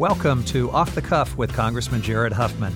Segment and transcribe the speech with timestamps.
[0.00, 2.74] Welcome to Off the Cuff with Congressman Jared Huffman.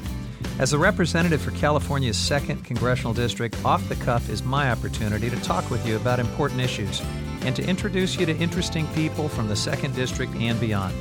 [0.58, 5.40] As a representative for California's 2nd Congressional District, Off the Cuff is my opportunity to
[5.40, 7.00] talk with you about important issues
[7.40, 10.94] and to introduce you to interesting people from the 2nd District and beyond.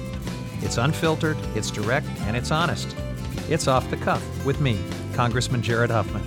[0.61, 2.95] It's unfiltered, it's direct, and it's honest.
[3.49, 4.79] It's Off the Cuff with me,
[5.15, 6.23] Congressman Jared Huffman.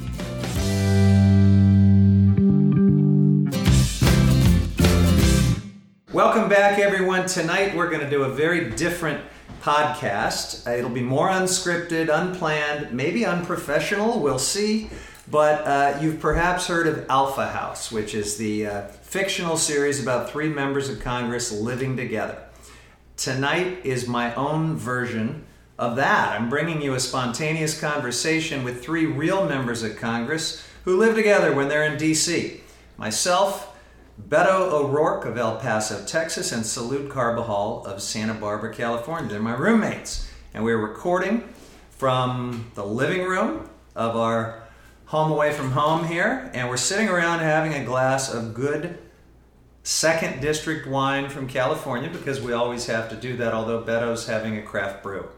[6.13, 7.25] Welcome back, everyone.
[7.27, 9.23] Tonight we're going to do a very different
[9.67, 10.65] podcast.
[10.73, 14.21] It'll be more unscripted, unplanned, maybe unprofessional.
[14.21, 14.89] We'll see.
[15.29, 20.31] But uh, you've perhaps heard of Alpha House, which is the uh, fictional series about
[20.31, 22.39] three members of Congress living together.
[23.17, 25.45] Tonight is my own version
[25.81, 26.41] of that.
[26.41, 31.53] I'm bringing you a spontaneous conversation with three real members of Congress who live together
[31.53, 32.61] when they're in D.C.
[32.97, 33.76] Myself,
[34.21, 39.29] Beto O'Rourke of El Paso, Texas, and Salud Carbajal of Santa Barbara, California.
[39.29, 41.47] They're my roommates, and we're recording
[41.91, 44.63] from the living room of our
[45.05, 48.99] home away from home here, and we're sitting around having a glass of good
[49.83, 54.57] second district wine from California because we always have to do that, although Beto's having
[54.57, 55.29] a craft brew.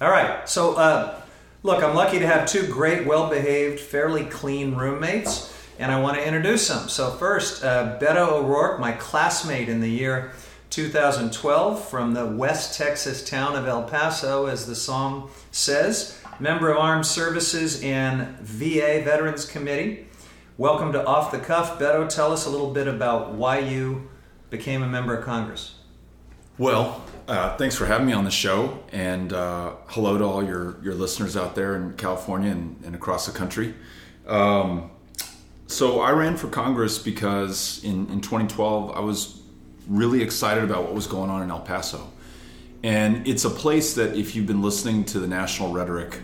[0.00, 1.20] All right, so uh,
[1.64, 6.16] look, I'm lucky to have two great, well behaved, fairly clean roommates and I want
[6.16, 6.88] to introduce them.
[6.88, 10.32] So, first, uh, Beto O'Rourke, my classmate in the year
[10.70, 16.78] 2012 from the West Texas town of El Paso, as the song says, member of
[16.78, 20.06] Armed Services and VA Veterans Committee.
[20.56, 21.78] Welcome to Off the Cuff.
[21.78, 24.08] Beto, tell us a little bit about why you
[24.50, 25.76] became a member of Congress.
[26.58, 30.82] Well, uh, thanks for having me on the show, and uh, hello to all your,
[30.82, 33.74] your listeners out there in California and, and across the country.
[34.26, 34.90] Um,
[35.68, 39.42] so I ran for Congress because in, in 2012 I was
[39.86, 42.10] really excited about what was going on in El Paso.
[42.82, 46.20] And it's a place that, if you've been listening to the national rhetoric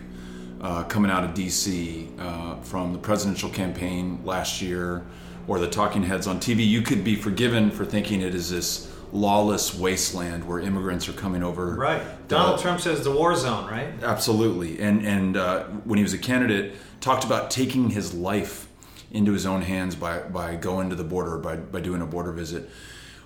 [0.61, 5.05] uh, coming out of DC uh, from the presidential campaign last year
[5.47, 8.91] or the talking heads on TV, you could be forgiven for thinking it is this
[9.11, 11.75] lawless wasteland where immigrants are coming over.
[11.75, 12.01] Right.
[12.27, 13.89] Donald Trump says the war zone, right?
[14.01, 14.79] Absolutely.
[14.79, 18.67] And and uh, when he was a candidate, talked about taking his life
[19.11, 22.31] into his own hands by, by going to the border, by, by doing a border
[22.31, 22.69] visit.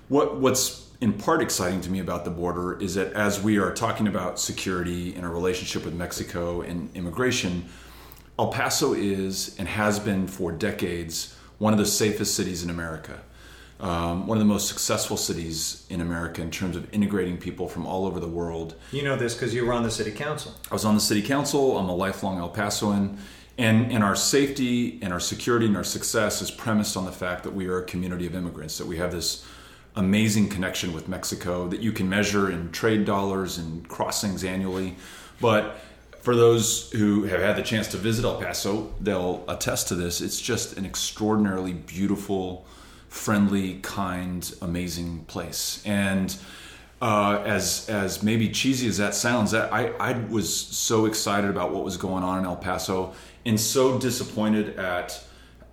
[0.07, 3.73] What, what's in part exciting to me about the border is that as we are
[3.73, 7.65] talking about security and our relationship with Mexico and immigration,
[8.37, 13.19] El Paso is and has been for decades one of the safest cities in America.
[13.81, 17.85] Um, one of the most successful cities in America in terms of integrating people from
[17.85, 18.75] all over the world.
[18.91, 20.53] You know this because you were on the city council.
[20.69, 21.77] I was on the city council.
[21.77, 23.17] I'm a lifelong El Pasoan.
[23.59, 27.43] And, and our safety and our security and our success is premised on the fact
[27.43, 29.45] that we are a community of immigrants, that we have this
[29.97, 34.95] amazing connection with Mexico that you can measure in trade dollars and crossings annually.
[35.41, 35.75] But
[36.21, 40.21] for those who have had the chance to visit El Paso, they'll attest to this.
[40.21, 42.65] It's just an extraordinarily beautiful,
[43.09, 45.83] friendly, kind, amazing place.
[45.85, 46.33] And
[47.01, 51.73] uh, as as maybe cheesy as that sounds, that I, I was so excited about
[51.73, 53.13] what was going on in El Paso
[53.45, 55.23] and so disappointed at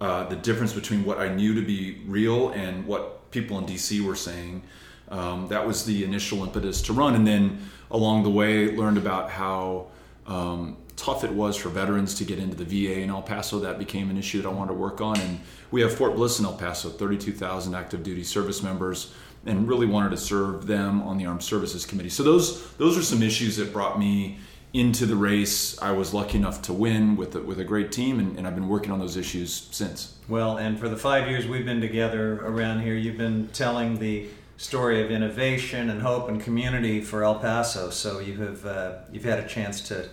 [0.00, 4.04] uh, the difference between what I knew to be real and what people in DC
[4.04, 4.62] were saying.
[5.08, 7.60] Um, that was the initial impetus to run, and then
[7.90, 9.86] along the way, learned about how
[10.26, 13.60] um, tough it was for veterans to get into the VA in El Paso.
[13.60, 15.40] That became an issue that I wanted to work on, and
[15.70, 20.10] we have Fort Bliss in El Paso, 32,000 active duty service members, and really wanted
[20.10, 22.08] to serve them on the Armed Services Committee.
[22.08, 24.38] So those those are some issues that brought me
[24.76, 25.80] into the race.
[25.80, 28.54] I was lucky enough to win with a, with a great team, and, and, I've
[28.54, 30.14] been working on those issues since.
[30.28, 34.26] Well, and for the five years we've been together around here, you've been telling the
[34.58, 37.88] story of innovation and hope and community for El Paso.
[37.88, 40.10] So you have uh, you've had a chance to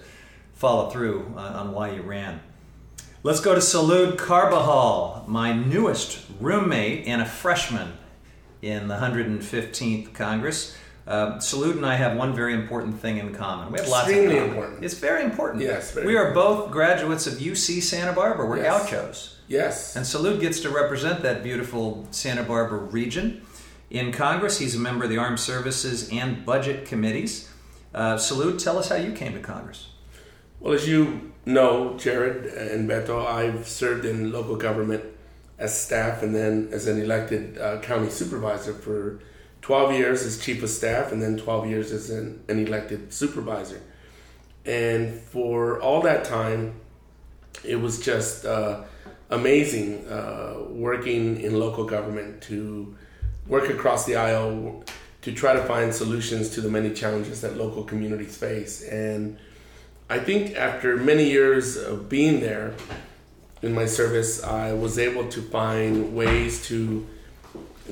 [0.53, 2.39] follow through on, on why you ran.
[3.21, 7.93] Let's go to Salud Carbajal, my newest roommate and a freshman
[8.61, 10.77] in the 115th Congress.
[11.05, 13.71] Uh, Salud and I have one very important thing in common.
[13.71, 14.85] We have Extremely lots of important.
[14.85, 15.61] It's very important.
[15.61, 18.47] Yes, very we are both graduates of UC Santa Barbara.
[18.47, 18.89] We're yes.
[18.89, 19.37] gauchos.
[19.47, 19.95] Yes.
[19.95, 23.45] And Salud gets to represent that beautiful Santa Barbara region.
[23.89, 27.49] In Congress, he's a member of the Armed Services and Budget Committees.
[27.93, 29.89] Uh, Salud, tell us how you came to Congress.
[30.59, 35.03] Well, as you know, Jared and Beto, I've served in local government
[35.59, 39.19] as staff and then as an elected uh, county supervisor for
[39.63, 43.81] 12 years as chief of staff and then 12 years as an, an elected supervisor.
[44.65, 46.75] And for all that time,
[47.63, 48.81] it was just uh,
[49.29, 52.93] amazing uh, working in local government to
[53.47, 54.83] work across the aisle
[55.21, 58.81] to try to find solutions to the many challenges that local communities face.
[58.81, 59.37] And
[60.09, 62.73] I think after many years of being there
[63.61, 67.07] in my service, I was able to find ways to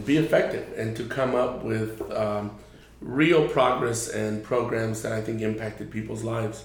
[0.06, 2.58] be effective and to come up with um,
[3.00, 6.64] real progress and programs that I think impacted people's lives.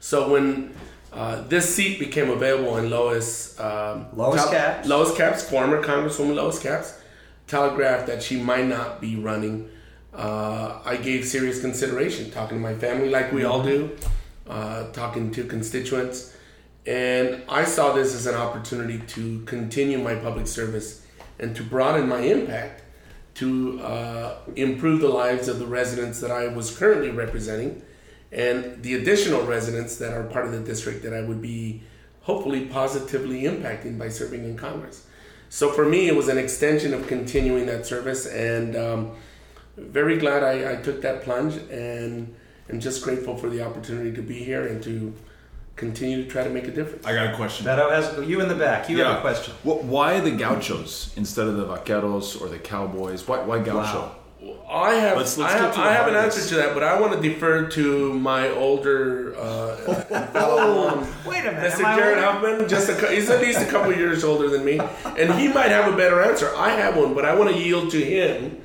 [0.00, 0.74] So when
[1.12, 4.88] uh, this seat became available in Lois, um, Lois Tel- Capps.
[4.88, 6.98] Lois Capps, former Congresswoman Lois Capps,
[7.46, 9.70] telegraphed that she might not be running.
[10.12, 13.96] Uh, I gave serious consideration, talking to my family like we all do,
[14.48, 16.34] uh, talking to constituents,
[16.86, 21.05] and I saw this as an opportunity to continue my public service
[21.38, 22.82] and to broaden my impact
[23.34, 27.82] to uh, improve the lives of the residents that I was currently representing
[28.32, 31.82] and the additional residents that are part of the district that I would be
[32.22, 35.06] hopefully positively impacting by serving in Congress.
[35.48, 39.12] So for me, it was an extension of continuing that service, and um,
[39.76, 42.34] very glad I, I took that plunge, and
[42.68, 45.14] I'm just grateful for the opportunity to be here and to
[45.76, 47.06] continue to try to make a difference.
[47.06, 47.66] I got a question.
[47.66, 48.88] Beto has you in the back.
[48.88, 49.54] You have a question.
[49.62, 53.26] Wh- Why the gauchos instead of the vaqueros or the cowboys?
[53.28, 54.00] Why, why gaucho?
[54.00, 54.12] Wow.
[54.70, 56.74] I have Let's- let's I get have, to the I have an answer to that,
[56.74, 59.76] but I want to defer to my older uh,
[60.32, 61.72] fellow Wait a minute.
[61.72, 61.96] Mr.
[61.96, 62.30] Jared older?
[62.54, 62.68] Huffman.
[62.68, 64.78] Just a, he's at least a couple years older than me,
[65.18, 66.52] and he might have a better answer.
[66.56, 68.60] I have one, but I want to yield to him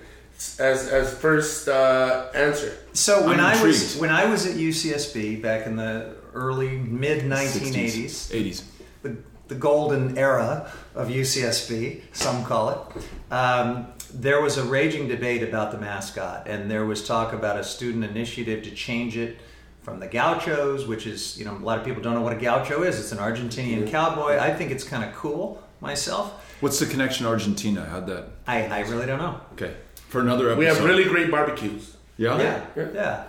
[0.59, 2.77] as as first uh, answer.
[2.93, 8.29] So when I'm was when I was at UCSB back in the early mid 1980s,
[8.31, 8.63] 80s.
[9.03, 9.17] the,
[9.47, 15.71] the golden era of UCSB, some call it, um, there was a raging debate about
[15.71, 19.37] the mascot, and there was talk about a student initiative to change it
[19.81, 22.39] from the gauchos, which is, you know, a lot of people don't know what a
[22.39, 22.99] gaucho is.
[22.99, 24.37] It's an Argentinian cowboy.
[24.37, 26.55] I think it's kind of cool myself.
[26.61, 27.85] What's the connection Argentina?
[27.85, 28.27] How'd that?
[28.45, 29.41] I, I really don't know.
[29.53, 29.73] Okay.
[30.09, 30.59] For another episode.
[30.59, 31.95] We have really great barbecues.
[32.17, 32.37] Yeah?
[32.37, 32.87] Yeah, Yeah.
[32.93, 33.23] yeah.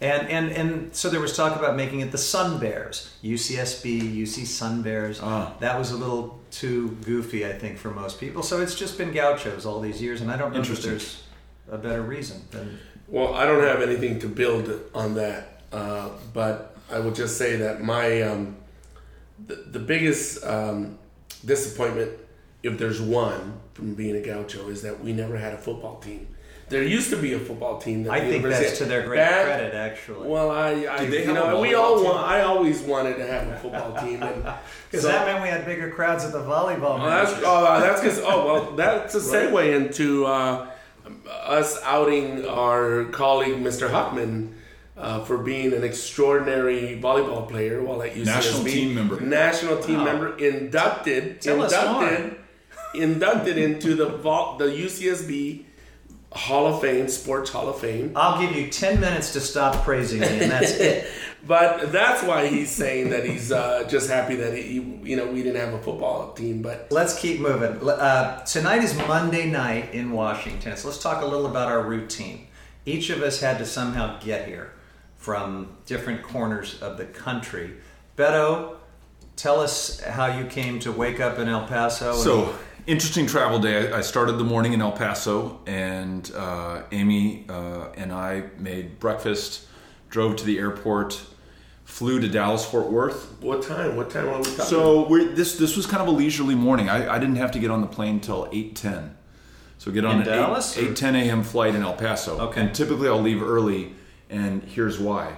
[0.00, 4.46] And, and and so there was talk about making it the Sun Bears, UCSB, UC
[4.46, 5.20] Sun Bears.
[5.22, 5.54] Ah.
[5.60, 8.42] That was a little too goofy, I think, for most people.
[8.42, 11.22] So it's just been gauchos all these years, and I don't know if there's
[11.70, 12.78] a better reason than
[13.08, 17.56] Well, I don't have anything to build on that, uh, but I will just say
[17.56, 18.56] that my um,
[19.46, 20.98] the, the biggest um,
[21.44, 22.12] disappointment,
[22.62, 26.28] if there's one from being a gaucho, is that we never had a football team.
[26.68, 28.02] There used to be a football team.
[28.04, 30.28] That I the think university that's to their great That- credit, actually.
[30.28, 32.18] Well, I, I they you know, we all want.
[32.26, 34.56] I always wanted to have a football team, Because
[35.02, 37.44] so- that meant we had bigger crowds at the volleyball Oh, that's matches.
[37.46, 40.66] oh, that's because oh well, that's a segue into uh,
[41.44, 43.88] us outing our colleague Mr.
[43.88, 44.52] Huffman
[44.96, 48.24] uh, for being an extraordinary volleyball player while at UCSB.
[48.24, 49.20] National team member.
[49.20, 50.04] National team Wow.
[50.04, 52.36] member, inducted, Tell us inducted,
[52.94, 55.64] inducted into the vol- the UCSB
[56.36, 58.12] Hall of Fame, Sports Hall of Fame.
[58.14, 61.10] I'll give you 10 minutes to stop praising me, and that's it.
[61.46, 65.44] But that's why he's saying that he's uh, just happy that he, you know we
[65.44, 66.88] didn't have a football team, but.
[66.90, 67.88] Let's keep moving.
[67.88, 72.48] Uh, tonight is Monday night in Washington, so let's talk a little about our routine.
[72.84, 74.72] Each of us had to somehow get here
[75.18, 77.74] from different corners of the country.
[78.16, 78.74] Beto,
[79.36, 82.10] tell us how you came to wake up in El Paso.
[82.14, 82.54] and- So,
[82.86, 83.90] interesting travel day.
[83.92, 88.98] I I started the morning in El Paso, and uh, Amy uh, and I made
[88.98, 89.66] breakfast,
[90.10, 91.20] drove to the airport,
[91.84, 93.40] flew to Dallas Fort Worth.
[93.40, 93.96] What time?
[93.96, 94.64] What time are we talking?
[94.64, 96.88] So we're, this this was kind of a leisurely morning.
[96.88, 99.16] I, I didn't have to get on the plane till eight ten.
[99.78, 101.42] So get on In an Dallas, or- 8, 8 10 a.m.
[101.42, 102.38] flight in El Paso.
[102.48, 102.62] Okay.
[102.62, 103.92] And typically I'll leave early,
[104.30, 105.36] and here's why.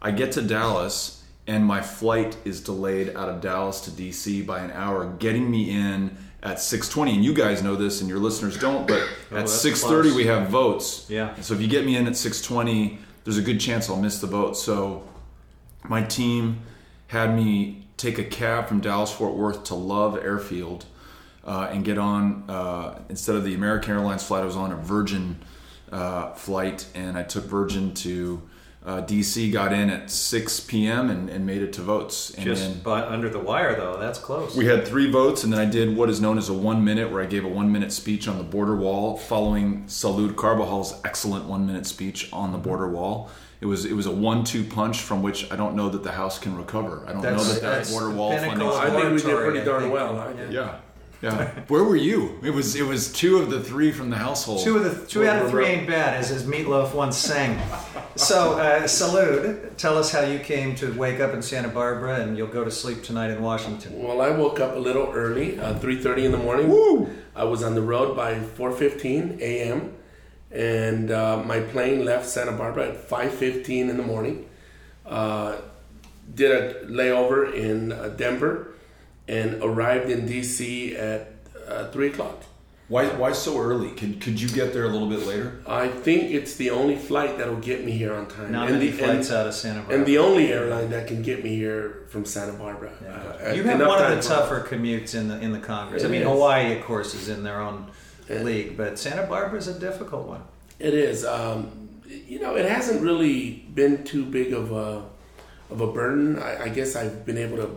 [0.00, 4.60] I get to Dallas, and my flight is delayed out of Dallas to DC by
[4.60, 7.14] an hour, getting me in at 6:20.
[7.16, 10.14] And you guys know this, and your listeners don't, but Oh, at 6:30 close.
[10.14, 11.06] we have votes.
[11.08, 11.34] Yeah.
[11.34, 14.18] And so if you get me in at 6:20, there's a good chance I'll miss
[14.20, 14.56] the vote.
[14.56, 15.02] So
[15.88, 16.60] my team
[17.08, 20.86] had me take a cab from Dallas Fort Worth to Love Airfield
[21.44, 24.42] uh, and get on uh, instead of the American Airlines flight.
[24.42, 25.36] I was on a Virgin
[25.92, 28.40] uh, flight, and I took Virgin to
[28.84, 29.52] uh, DC.
[29.52, 31.10] Got in at 6 p.m.
[31.10, 32.30] and, and made it to votes.
[32.30, 34.56] And just then by, under the wire, though, that's close.
[34.56, 37.10] we had three votes, and then I did what is known as a one minute,
[37.10, 41.44] where I gave a one minute speech on the border wall, following Salud Carbajal's excellent
[41.46, 43.30] one minute speech on the border wall.
[43.60, 46.12] It was it was a one two punch from which I don't know that the
[46.12, 47.04] House can recover.
[47.06, 48.70] I don't know that that border wall pinnacle funding.
[48.70, 50.18] of I think we did pretty darn well.
[50.18, 50.50] I did.
[50.50, 50.76] Yeah,
[51.22, 51.50] yeah.
[51.68, 52.38] Where were you?
[52.42, 54.62] It was it was two of the three from the household.
[54.64, 57.60] Two of the two out of three ain't bad, as his Meat Loaf once sang.
[58.16, 62.36] So, uh, Salud, tell us how you came to wake up in Santa Barbara, and
[62.36, 64.02] you'll go to sleep tonight in Washington.
[64.02, 66.68] Well, I woke up a little early, uh, three thirty in the morning.
[66.68, 67.10] Woo!
[67.34, 69.94] I was on the road by four fifteen a.m.
[70.50, 74.46] and uh, my plane left Santa Barbara at 5:15 in the morning.
[75.06, 75.56] Uh,
[76.34, 78.74] did a layover in uh, Denver,
[79.30, 81.32] and arrived in DC at
[81.68, 82.42] uh, three o'clock.
[82.88, 83.92] Why, why so early?
[83.92, 85.62] Could, could you get there a little bit later?
[85.64, 88.50] I think it's the only flight that'll get me here on time.
[88.50, 89.96] Not and many the, flights and, out of Santa Barbara.
[89.98, 92.90] and the only airline that can get me here from Santa Barbara.
[93.00, 93.48] Yeah.
[93.50, 96.04] Uh, you have enough one of the for- tougher commutes in the in the Congress.
[96.04, 96.26] I mean, is.
[96.26, 97.86] Hawaii, of course, is in their own
[98.28, 98.42] Yeah.
[98.42, 100.42] league, but Santa Barbara is a difficult one.
[100.80, 101.24] It is.
[101.24, 105.04] Um, you know, it hasn't really been too big of a
[105.70, 106.40] of a burden.
[106.40, 107.76] I, I guess I've been able to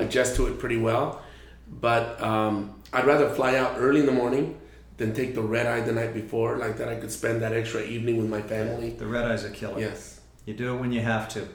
[0.00, 1.22] adjust to it pretty well.
[1.70, 4.60] But um, I'd rather fly out early in the morning
[4.96, 6.88] than take the red eye the night before, like that.
[6.88, 8.90] I could spend that extra evening with my family.
[8.90, 9.80] The red eye's a killer.
[9.80, 10.20] Yes.
[10.44, 11.48] You do it when you have to.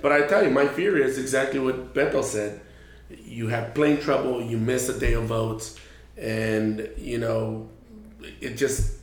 [0.00, 2.60] But I tell you, my fear is exactly what Beto said.
[3.10, 5.78] You have plane trouble, you miss a day of votes,
[6.16, 7.68] and you know,
[8.40, 8.95] it just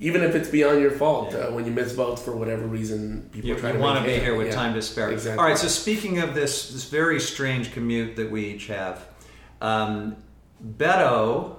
[0.00, 1.38] even if it's beyond your fault Yeah.
[1.38, 4.04] uh, when you miss votes for whatever reason, people You, try you to want to
[4.04, 5.10] be here with Yeah, time to spare.
[5.10, 5.38] Exactly.
[5.38, 5.58] All right.
[5.58, 9.06] So speaking of this this very strange commute that we each have,
[9.60, 10.16] um,
[10.76, 11.56] Beto,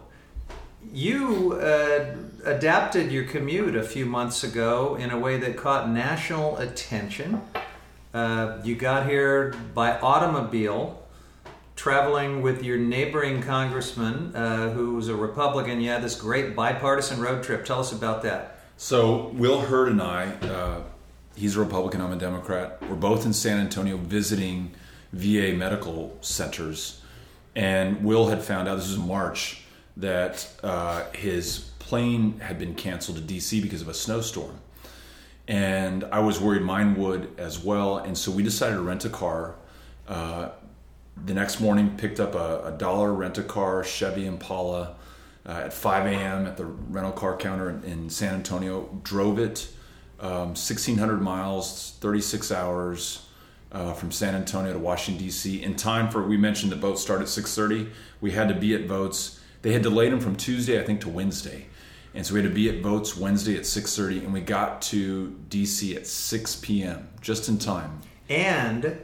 [0.94, 2.16] you uh,
[2.46, 7.42] adapted your commute a few months ago in a way that caught national attention.
[8.14, 10.99] Uh, you got here by automobile,
[11.80, 15.80] traveling with your neighboring congressman, uh, who's a Republican.
[15.80, 17.64] You had this great bipartisan road trip.
[17.64, 18.60] Tell us about that.
[18.76, 20.82] So Will Hurd and I, uh,
[21.38, 22.82] he's a Republican, I'm a Democrat.
[22.82, 24.72] We're both in San Antonio visiting
[25.14, 27.02] VA medical centers,
[27.56, 29.62] and Will had found out this was March
[29.96, 34.60] that uh, his plane had been canceled to DC because of a snowstorm,
[35.48, 39.10] and I was worried mine would as well, and so we decided to rent a
[39.10, 39.56] car.
[40.10, 40.50] Uh,
[41.26, 44.96] the next morning, picked up a, a dollar rent a car Chevy Impala
[45.46, 46.46] uh, at 5 a.m.
[46.46, 49.00] at the rental car counter in, in San Antonio.
[49.04, 49.70] Drove it
[50.20, 53.26] um, 1,600 miles, 36 hours
[53.72, 55.62] uh, from San Antonio to Washington D.C.
[55.62, 57.90] in time for we mentioned the boat start at 6:30.
[58.20, 59.40] We had to be at votes.
[59.62, 61.68] They had delayed them from Tuesday, I think, to Wednesday,
[62.14, 65.36] and so we had to be at votes Wednesday at 6:30, and we got to
[65.50, 65.96] D.C.
[65.96, 67.10] at 6 p.m.
[67.22, 68.02] just in time.
[68.30, 69.00] and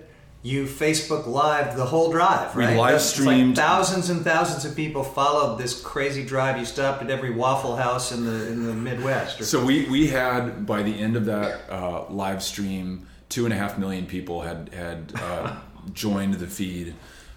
[0.45, 2.73] you Facebook Live the whole drive, right?
[2.73, 6.59] We live streamed- Like thousands and thousands of people followed this crazy drive.
[6.59, 9.43] You stopped at every Waffle House in the in the Midwest.
[9.43, 13.57] So we we had by the end of that uh, live stream, two and a
[13.57, 15.55] half million people had had uh,
[15.93, 16.93] joined the feed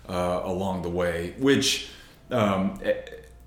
[0.06, 1.88] uh, along the way, which,
[2.30, 2.78] um,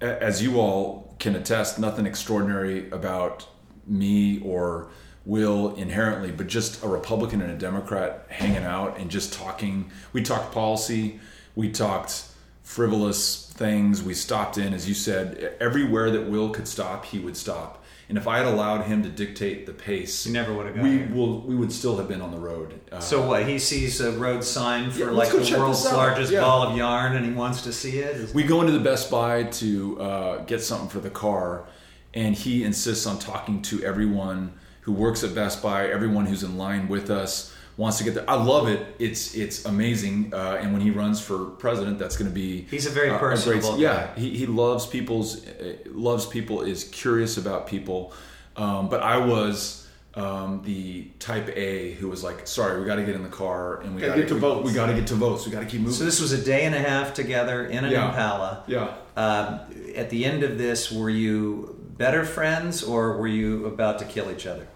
[0.01, 3.45] as you all can attest, nothing extraordinary about
[3.85, 4.89] me or
[5.25, 9.91] Will inherently, but just a Republican and a Democrat hanging out and just talking.
[10.13, 11.19] We talked policy,
[11.55, 12.25] we talked
[12.63, 14.01] frivolous things.
[14.01, 17.83] We stopped in, as you said, everywhere that Will could stop, he would stop.
[18.09, 20.89] And if I had allowed him to dictate the pace, You never would have we
[20.99, 21.09] here.
[21.13, 22.79] will we would still have been on the road.
[22.91, 23.47] Uh, So what?
[23.47, 26.41] He sees a road sign for Yeah, like the world's largest Yeah.
[26.41, 28.15] ball of yarn, and he wants to see it.
[28.17, 31.65] Is- we go into the Best Buy to uh, get something for the car,
[32.13, 36.57] and he insists on talking to everyone who works at Best Buy, everyone who's in
[36.57, 38.29] line with us wants to get there.
[38.29, 38.85] I love it.
[39.00, 40.33] It's it's amazing.
[40.33, 43.17] Uh, and when he runs for president, that's going to be He's a very uh,
[43.17, 48.13] great- personable yeah, he, he loves people's uh, loves people is curious about people.
[48.57, 53.03] Um, but I was um, the type A who was like, sorry, we got to
[53.03, 54.67] get in the car and we Gotta got get to we, votes.
[54.67, 55.45] We got to get to votes.
[55.45, 55.93] We got to keep moving.
[55.95, 58.09] So this was a day and a half together in an Yeah.
[58.09, 58.63] Impala.
[58.67, 58.95] yeah.
[59.15, 59.59] Um,
[59.95, 64.31] at the end of this, were you better friends, or were you about to kill
[64.31, 64.67] each other?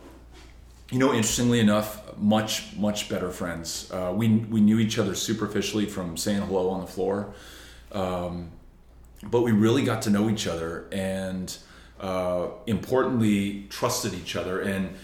[0.92, 3.90] You know, interestingly enough, much much better friends.
[3.92, 7.34] Uh, we we knew each other superficially from saying hello on the floor,
[7.92, 8.52] um,
[9.24, 11.58] but we really got to know each other, and
[12.00, 14.62] uh, importantly, trusted each other.
[14.62, 14.96] And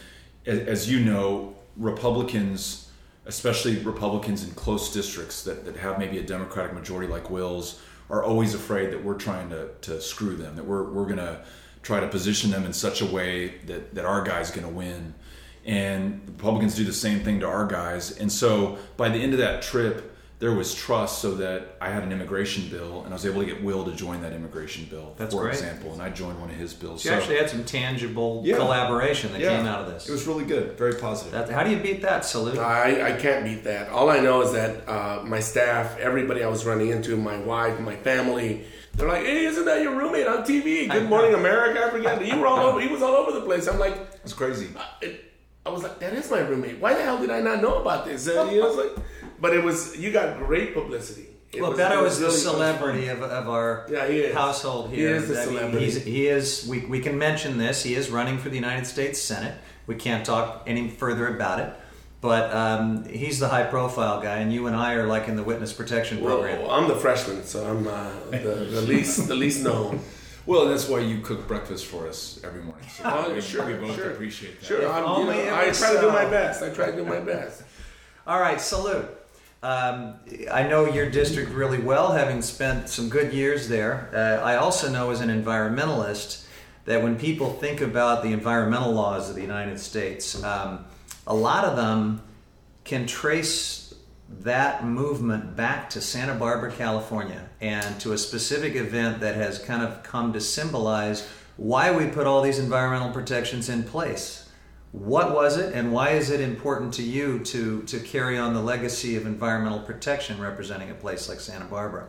[0.46, 2.91] as, as you know, Republicans,
[3.25, 8.24] especially Republicans in close districts that, that have maybe a Democratic majority like Will's, are
[8.24, 11.44] always afraid that we're trying to, to screw them, that we're, we're going to
[11.83, 15.13] try to position them in such a way that, that our guy's going to win.
[15.65, 18.17] And Republicans do the same thing to our guys.
[18.19, 20.07] And so by the end of that trip,
[20.39, 23.45] there was trust so that I had an immigration bill and I was able to
[23.45, 25.53] get Will to join that immigration bill, That's for great.
[25.53, 25.93] example.
[25.93, 27.05] And I joined one of his bills.
[27.05, 28.55] You So- actually had some tangible Yeah.
[28.55, 29.55] collaboration that Yeah.
[29.57, 30.09] came out of this.
[30.09, 31.31] It was really good, very positive.
[31.33, 32.57] That- how do you beat that, Salud?
[32.57, 33.89] I, I can't beat that.
[33.89, 37.79] All I know is that uh, my staff, everybody I was running into, my wife,
[37.79, 38.63] my family,
[39.01, 40.89] they're like, "Hey, isn't that your roommate on TV?
[40.89, 42.25] Good Morning America." I forget.
[42.25, 42.79] You were all over.
[42.79, 43.67] He was all over the place.
[43.67, 44.70] I'm like, It's crazy.
[45.01, 45.25] it,
[45.65, 46.79] I was like, that is my roommate.
[46.79, 48.27] Why the hell did I not know about this?
[48.27, 49.03] Uh, you know, like,
[49.39, 52.31] but it was you got great publicity, It well, was- Beto it was is the
[52.51, 54.34] celebrity of, of our Yeah, he is.
[54.36, 55.15] household He here.
[55.15, 55.86] is the I mean, celebrity.
[55.86, 56.67] he's, he is.
[56.67, 57.84] We, we can mention this.
[57.84, 59.55] He is running for the United States Senate.
[59.88, 61.74] We can't talk any further about it,
[62.22, 65.74] but um, he's the high-profile guy, and you and I are like in the witness
[65.74, 66.62] protection program.
[66.62, 68.38] Well, I'm the freshman, so I'm uh, the,
[68.70, 70.00] the least the least known.
[70.46, 72.88] Well, that's why you cook breakfast for us every morning.
[72.90, 74.12] So Oh, we, sure, we both sure.
[74.12, 74.66] appreciate that.
[74.66, 76.63] Sure, I'm, you know, I was try to do my best.
[76.63, 77.63] I try to do my best.
[78.25, 79.08] All right, Salud.
[79.63, 80.16] Um,
[80.51, 84.10] I know your district really well, having spent some good years there.
[84.13, 86.46] Uh, I also know as an environmentalist
[86.86, 90.86] that when people think about the environmental laws of the United States, um,
[91.28, 92.22] a lot of them
[92.84, 93.94] can trace
[94.40, 99.84] that movement back to Santa Barbara, California, and to a specific event that has kind
[99.84, 104.50] of come to symbolize why we put all these environmental protections in place.
[104.94, 108.62] What was it, and why is it important to you to, to carry on the
[108.62, 112.08] legacy of environmental protection representing a place like Santa Barbara?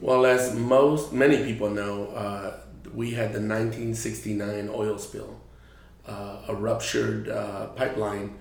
[0.00, 2.60] Well, as most many people know, uh,
[2.92, 5.40] we had the 1969 oil spill,
[6.06, 8.36] a ruptured uh, pipeline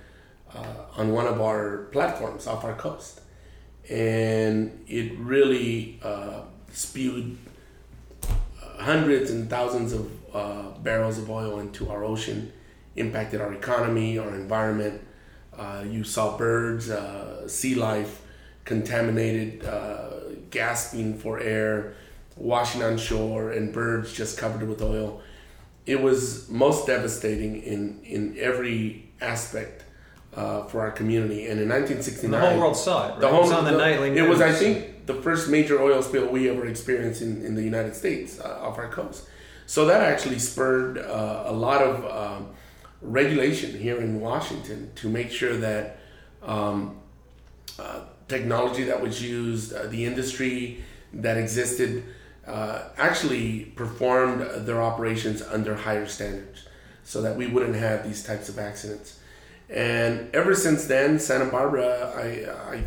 [0.54, 3.22] uh, on one of our platforms off our coast,
[3.90, 6.42] and it really uh,
[6.72, 7.38] spewed
[8.78, 12.52] hundreds and thousands of uh, barrels of oil into our ocean,
[12.96, 15.02] impacted our economy, our environment.
[15.58, 18.22] Uh, you saw birds, uh, sea life
[18.66, 20.10] contaminated, uh,
[20.50, 21.94] gasping for air,
[22.36, 25.22] washing on shore, and birds just covered with oil.
[25.86, 29.84] It was most devastating in, in every aspect
[30.34, 31.48] uh, for our community.
[31.48, 33.12] And in 1969, And the whole world saw it.
[33.12, 33.20] Right?
[33.20, 34.20] the it whole was on the, the- nightly news.
[34.26, 37.64] It was, I think, the first major oil spill we ever experienced in, in the
[37.64, 39.28] United States uh, off our coast.
[39.66, 42.48] So that actually spurred uh, a lot of um,
[43.02, 46.00] regulation here in Washington to make sure that
[46.42, 46.98] um,
[47.80, 52.04] uh, technology that was used, uh, the industry that existed,
[52.48, 56.68] uh, actually performed their operations under higher standards
[57.04, 59.20] so that we wouldn't have these types of accidents.
[59.70, 62.84] And ever since then, Santa Barbara, I, I,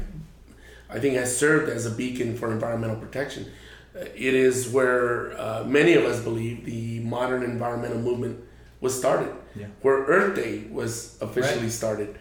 [0.97, 3.51] I think, has served as a beacon for environmental protection.
[3.95, 8.39] Uh, It is where uh, many of us believe the modern environmental movement
[8.81, 9.67] was started, Yeah.
[9.83, 11.73] where Earth Day was officially Right.
[11.73, 12.19] started.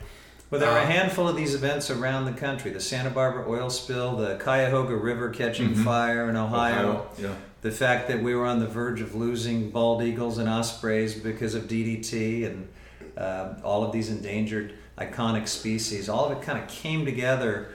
[0.52, 3.46] Well, there are a Uh, handful of these events around the country the Santa Barbara
[3.50, 7.30] oil spill, the Cuyahoga River catching fire in Ohio, Yeah.
[7.62, 11.56] the fact that we were on the verge of losing bald eagles and ospreys because
[11.56, 12.68] of DDT and
[13.18, 17.70] uh, all of these endangered iconic species, all of it kind of came together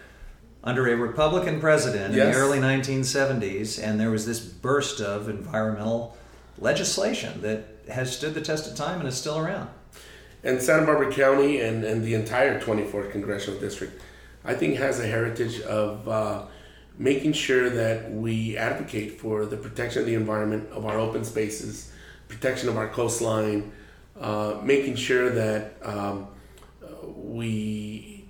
[0.62, 6.16] under a Republican president in the early 1970s, and there was this burst of environmental
[6.58, 9.68] legislation that has stood the test of time and is still around.
[10.42, 14.00] And Santa Barbara County and, and the entire 24th Congressional District,
[14.44, 16.46] I think, has a heritage of uh,
[16.98, 21.92] making sure that we advocate for the protection of the environment, of our open spaces,
[22.28, 23.72] protection of our coastline,
[24.18, 26.28] uh, making sure that um,
[27.02, 28.24] we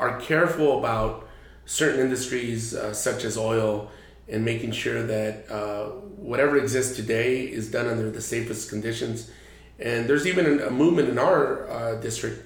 [0.00, 1.28] are careful about
[1.64, 3.90] certain industries uh, such as oil
[4.28, 9.30] and making sure that uh, whatever exists today is done under the safest conditions.
[9.78, 12.44] And there's even a movement in our uh, district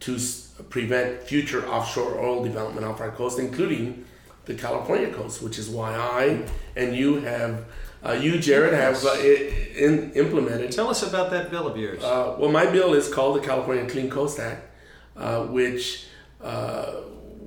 [0.00, 4.04] to s- prevent future offshore oil development off our coast, including
[4.44, 6.42] the California coast, which is why I
[6.76, 7.64] and you have,
[8.04, 12.02] uh, you Jared, have uh, in, implemented Tell us about that bill of yours.
[12.04, 14.68] uh, well, my bill is called the California Clean Coast Act,
[15.16, 16.04] uh, which
[16.42, 16.96] uh,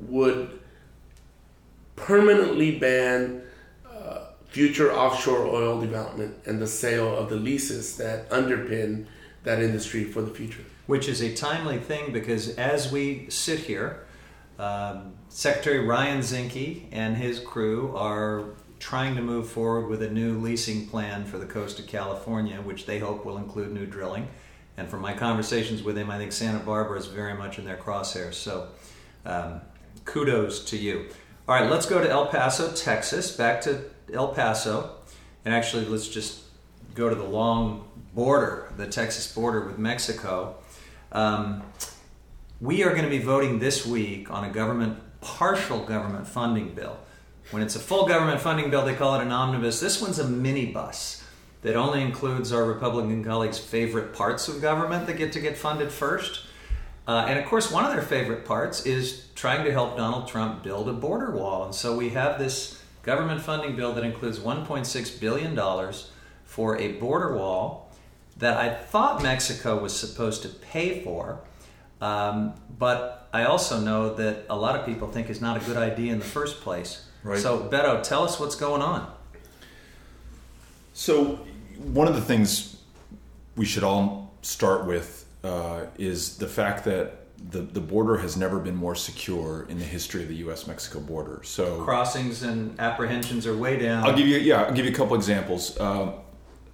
[0.09, 0.59] would
[1.95, 3.41] permanently ban
[3.87, 9.05] uh, future offshore oil development and the sale of the leases that underpin
[9.47, 10.63] that industry for the future.
[10.85, 14.05] which is a timely thing because as we sit here,
[14.57, 18.45] um, Secretary Ryan Zinke and his crew are
[18.79, 22.85] trying to move forward with a new leasing plan for the coast of California, which
[22.85, 24.27] they hope will include new drilling.
[24.77, 27.77] And from my conversations with him, I think Santa Barbara is very much in their
[27.77, 28.35] crosshairs.
[28.35, 28.69] So
[29.25, 29.61] um,
[30.05, 31.07] kudos to you.
[31.47, 33.35] All right, let's go to El Paso, Texas.
[33.35, 33.81] Back to
[34.13, 34.95] El Paso.
[35.43, 36.43] And actually, let's just
[36.93, 37.86] go to the long
[38.17, 40.55] border, the Texas border with Mexico.
[41.11, 41.61] Um,
[42.59, 46.97] we are going to be voting this week on a government partial government funding bill.
[47.51, 49.79] When it's a full government funding bill, they call it an omnibus.
[49.79, 51.23] This one's a minibus
[51.61, 55.91] that only includes our Republican colleagues' favorite parts of government that get to get funded
[55.91, 56.47] first.
[57.07, 60.63] Uh, and of course, one of their favorite parts is trying to help Donald Trump
[60.63, 61.65] build a border wall.
[61.65, 65.93] And so we have this government funding bill that includes $1.6 billion
[66.45, 67.86] for a border wall
[68.39, 71.39] that I thought Mexico was supposed to pay for.
[72.01, 75.77] Um, but I also know that a lot of people think is not a good
[75.77, 77.05] idea in the first place.
[77.23, 77.39] Right.
[77.39, 79.11] So, Beto, tell us what's going on.
[80.93, 81.39] So,
[81.77, 82.77] one of the things
[83.55, 88.59] we should all start with uh, is the fact that the, the border has never
[88.59, 90.67] been more secure in the history of the U.S.
[90.67, 91.41] Mexico border.
[91.43, 94.05] So, Crossings and apprehensions are way down.
[94.05, 95.77] I'll give you yeah, I'll give you a couple examples.
[95.77, 96.13] Uh,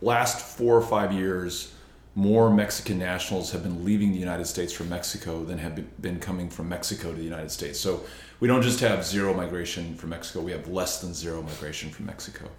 [0.04, 1.74] last four or five years,
[2.16, 6.50] more Mexican nationals have been leaving the United States from Mexico than have been coming
[6.50, 7.80] from Mexico to the United States.
[7.80, 8.04] So
[8.40, 12.06] we don't just have zero migration from Mexico; we have less than zero migration from
[12.06, 12.50] Mexico.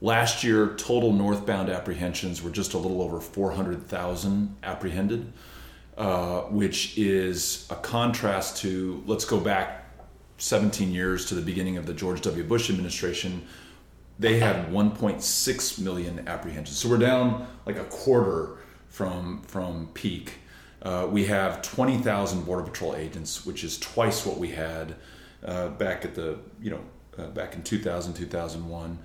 [0.00, 5.32] Last year, total northbound apprehensions were just a little over 400,000 apprehended,
[5.96, 9.86] uh, which is a contrast to, let's go back
[10.38, 12.42] 17 years to the beginning of the George W.
[12.42, 13.46] Bush administration.
[14.18, 16.78] They had 1.6 million apprehensions.
[16.78, 20.34] So we're down like a quarter from, from peak.
[20.82, 24.96] Uh, we have 20,000 Border Patrol agents, which is twice what we had
[25.44, 26.80] uh, back at the, you know,
[27.18, 28.98] uh, back in 2000, 2001.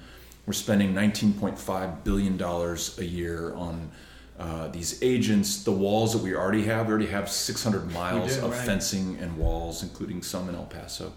[0.45, 3.91] We're spending $19.5 billion a year on
[4.39, 5.63] uh, these agents.
[5.63, 8.65] The walls that we already have, we already have 600 miles do, of right.
[8.65, 11.13] fencing and walls, including some in El Paso.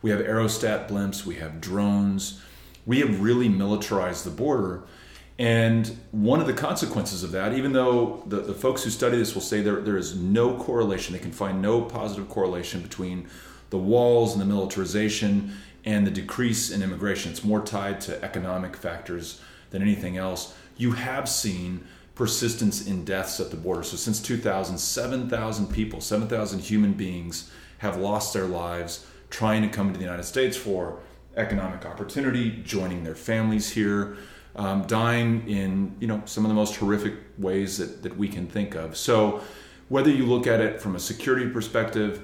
[0.00, 2.40] We have aerostat blimps, we have drones.
[2.88, 4.82] We have really militarized the border.
[5.38, 9.34] And one of the consequences of that, even though the, the folks who study this
[9.34, 13.28] will say there, there is no correlation, they can find no positive correlation between
[13.68, 15.52] the walls and the militarization
[15.84, 17.30] and the decrease in immigration.
[17.30, 20.54] It's more tied to economic factors than anything else.
[20.78, 23.82] You have seen persistence in deaths at the border.
[23.82, 29.92] So since 2000, 7,000 people, 7,000 human beings have lost their lives trying to come
[29.92, 31.00] to the United States for
[31.38, 34.16] economic opportunity, joining their families here,
[34.56, 38.46] um, dying in you know some of the most horrific ways that, that we can
[38.46, 38.96] think of.
[38.96, 39.40] So
[39.88, 42.22] whether you look at it from a security perspective,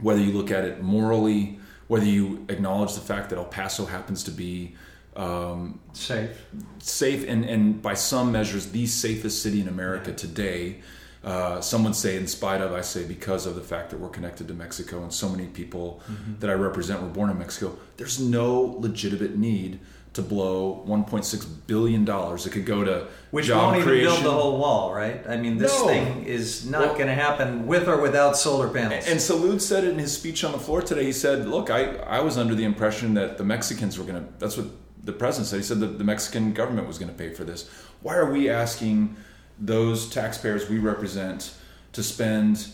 [0.00, 4.24] whether you look at it morally, whether you acknowledge the fact that El Paso happens
[4.24, 4.74] to be
[5.16, 6.44] um, Safe.
[6.78, 10.80] safe and, and by some measures the safest city in America today.
[11.24, 14.46] Uh, some say in spite of, I say because of the fact that we're connected
[14.48, 16.40] to Mexico and so many people Mm-hmm.
[16.40, 17.76] that I represent were born in Mexico.
[17.96, 19.80] There's no legitimate need
[20.12, 22.46] to blow 1.6 billion dollars.
[22.46, 24.12] It could go to Which job won't even creation.
[24.12, 25.24] build the whole wall, right?
[25.28, 25.86] I mean, this No.
[25.88, 29.06] thing is not Well- going to happen with or without solar panels.
[29.08, 31.04] And Salud said it in his speech on the floor today.
[31.04, 34.28] He said, "Look, I, I was under the impression that the Mexicans were going to.
[34.38, 34.66] That's what
[35.02, 35.56] the president said.
[35.56, 37.68] He said that the Mexican government was going to pay for this.
[38.02, 39.16] Why are we asking
[39.58, 41.54] those taxpayers we represent
[41.92, 42.66] to spend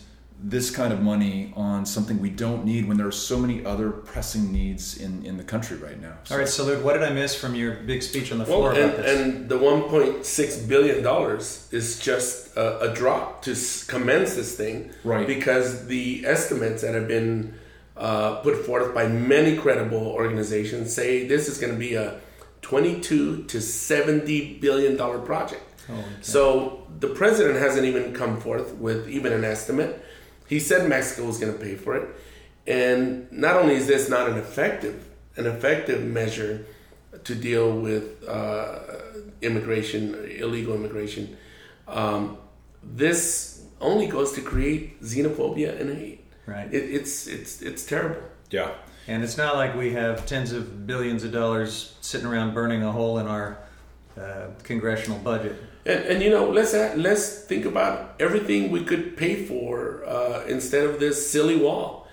[0.43, 3.91] this kind of money on something we don't need when there are so many other
[3.91, 7.35] pressing needs in, in the country right now?" All right, Salud, what did I miss
[7.35, 9.19] from your big speech on the Well, floor and, about this?
[9.19, 13.55] and the 1.6 billion dollars is just a, a drop to
[13.87, 15.27] commence this thing, Right.
[15.27, 17.53] Because the estimates that have been
[17.95, 22.19] uh, put forth by many credible organizations say this is going to be a
[22.63, 25.61] 22 to 70 billion dollar project.
[26.21, 30.03] So the president hasn't even come forth with even an estimate.
[30.47, 32.09] He said Mexico was going to pay for it,
[32.67, 36.65] and not only is this not an effective an effective measure
[37.23, 38.79] to deal with uh,
[39.41, 41.37] immigration, illegal immigration,
[41.87, 42.37] um,
[42.83, 46.25] this only goes to create xenophobia and hate.
[46.45, 46.71] Right.
[46.73, 48.21] It, it's it's it's terrible.
[48.49, 48.71] Yeah.
[49.07, 52.91] And it's not like we have tens of billions of dollars sitting around burning a
[52.91, 53.57] hole in our
[54.17, 55.55] uh, congressional budget.
[55.85, 60.43] And, and you know, let's a- let's think about everything we could pay for uh,
[60.47, 62.07] instead of this silly wall.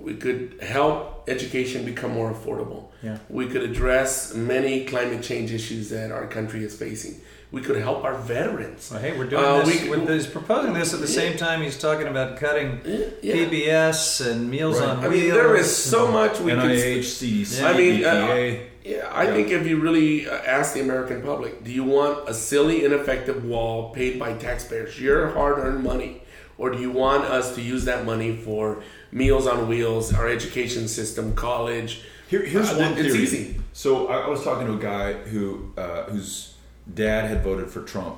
[0.00, 2.84] We could help education become more affordable.
[3.02, 3.18] Yeah.
[3.28, 7.20] We could address many climate change issues that our country is facing.
[7.52, 8.90] We could help our veterans.
[8.90, 9.82] Well, hey, we're doing Uh, this.
[9.82, 12.80] we- with, he's proposing this at the same time he's talking about cutting
[13.20, 13.34] Yeah.
[13.34, 14.88] PBS and Meals Right.
[14.88, 15.22] on I Wheels.
[15.24, 16.60] mean, there is so much we could.
[16.60, 18.60] NIH, CDC, I mean, uh, EPA.
[18.84, 19.34] Yeah, I Yeah.
[19.34, 23.44] think if you really uh, ask the American public, do you want a silly, ineffective
[23.44, 26.22] wall paid by taxpayers, your hard-earned money,
[26.56, 30.88] or do you want us to use that money for Meals on Wheels, our education
[30.88, 32.02] system, college?
[32.28, 33.60] Here, here's Uh, one it's easy.
[33.72, 36.54] So I, I was talking to a guy who uh, whose
[36.94, 38.16] dad had voted for Trump,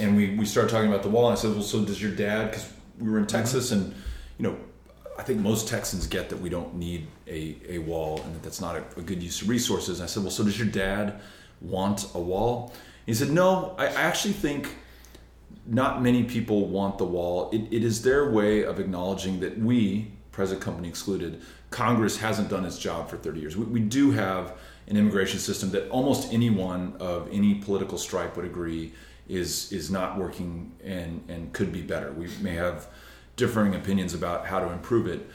[0.00, 1.28] and we we started talking about the wall.
[1.28, 2.66] And I said, "Well, so does your dad?" Because
[2.98, 3.94] we were in Texas, and
[4.38, 4.56] you know,
[5.18, 8.60] I think most Texans get that we don't need a, a wall, and that that's
[8.60, 10.00] not a, a good use of resources.
[10.00, 11.20] And I said, "Well, so does your dad
[11.60, 12.72] want a wall?"
[13.06, 14.76] He said, "No, I, I actually think."
[15.66, 17.50] not many people want the wall.
[17.50, 22.64] It, it is their way of acknowledging that we, present company excluded, Congress hasn't done
[22.64, 23.56] its job for 30 years.
[23.56, 24.56] We, we do have
[24.88, 28.92] an immigration system that almost anyone of any political stripe would agree
[29.26, 32.12] is is not working and and could be better.
[32.12, 32.88] We may have
[33.36, 35.28] differing opinions about how to improve it.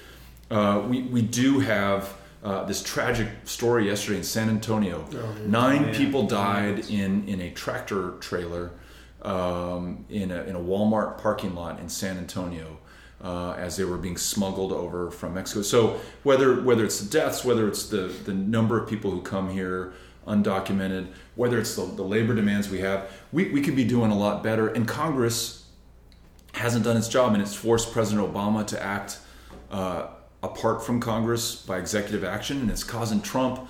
[0.52, 5.06] Uh, we we do have uh, this tragic story yesterday in San Antonio.
[5.14, 5.98] Oh, Nine yeah.
[5.98, 8.72] people died in, in a tractor trailer
[9.24, 12.78] um, in, a, in a Walmart parking lot in San Antonio.
[13.22, 15.62] Uh, as they were being smuggled over from Mexico.
[15.62, 19.50] So whether whether it's the deaths, whether it's the, the number of people who come
[19.50, 19.92] here
[20.26, 24.18] undocumented, whether it's the, the labor demands we have, we, we could be doing a
[24.18, 24.70] lot better.
[24.70, 25.66] And Congress
[26.54, 29.20] hasn't done its job, and it's forced President Obama to act
[29.70, 30.08] uh,
[30.42, 33.68] apart from Congress by executive action, and it's causing Trump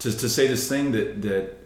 [0.00, 1.56] to, to say this thing that that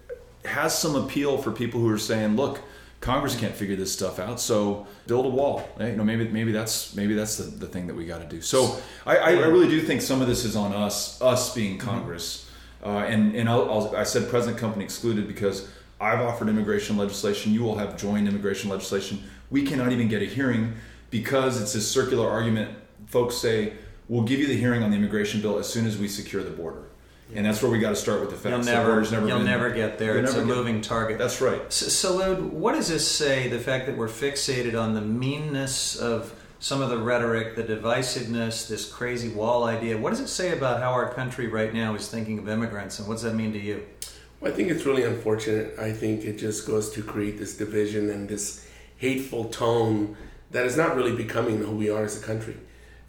[0.44, 2.60] has some appeal for people who are saying, "Look,
[3.00, 5.90] Congress can't figure this stuff out, so build a wall." Right?
[5.90, 8.40] You know, maybe maybe that's maybe that's the, the thing that we got to do.
[8.40, 12.50] So I, I, really do think some of this is on us, us being Congress,
[12.84, 15.68] uh, and and I'll, I'll, I said President Company excluded because
[16.00, 17.52] I've offered immigration legislation.
[17.52, 19.22] You all have joined immigration legislation.
[19.50, 20.74] We cannot even get a hearing
[21.10, 22.76] because it's this circular argument.
[23.06, 23.74] Folks say
[24.08, 26.50] we'll give you the hearing on the immigration bill as soon as we secure the
[26.50, 26.84] border,
[27.34, 28.66] and that's where we got to start with the facts.
[28.66, 30.16] You'll never, border's never you'll been- never get there.
[30.16, 31.18] You'll It's a get- moving target.
[31.18, 31.60] That's right.
[31.66, 33.48] S- Salud, what does this say?
[33.48, 38.68] The fact that we're fixated on the meanness of some of the rhetoric, the divisiveness,
[38.68, 39.98] this crazy wall idea.
[39.98, 43.06] What does it say about how our country right now is thinking of immigrants, and
[43.08, 43.82] what does that mean to you?
[44.40, 45.78] Well, I think it's really unfortunate.
[45.78, 48.66] I think it just goes to create this division and this
[48.98, 50.16] hateful tone
[50.52, 52.56] that is not really becoming who we are as a country.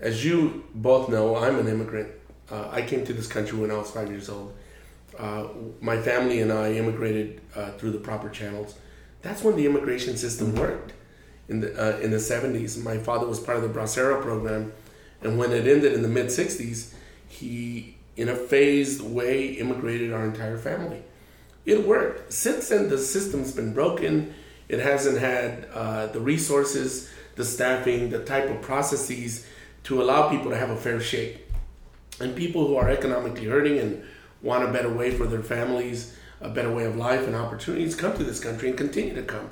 [0.06, 2.12] As you both know, I'm an immigrant.
[2.52, 4.54] Uh, I came to this country when I was five years old.
[5.18, 5.48] Uh,
[5.82, 8.76] my family and I immigrated uh, through the proper channels.
[9.24, 10.94] That's when the immigration system worked.
[11.50, 14.74] In the uh, in the 70s, my father was part of the Bracero program,
[15.22, 16.94] and when it ended in the mid 60s,
[17.28, 21.02] he, in a phased way, immigrated our entire family.
[21.66, 22.32] It worked.
[22.32, 24.36] Since then, the system's been broken.
[24.70, 29.48] It hasn't had uh, the resources, the staffing, the type of processes
[29.86, 31.48] to allow people to have a fair shake.
[32.20, 34.04] And people who are economically hurting and
[34.42, 38.16] want a better way for their families, a better way of life and opportunities come
[38.18, 39.50] to this country and continue to come.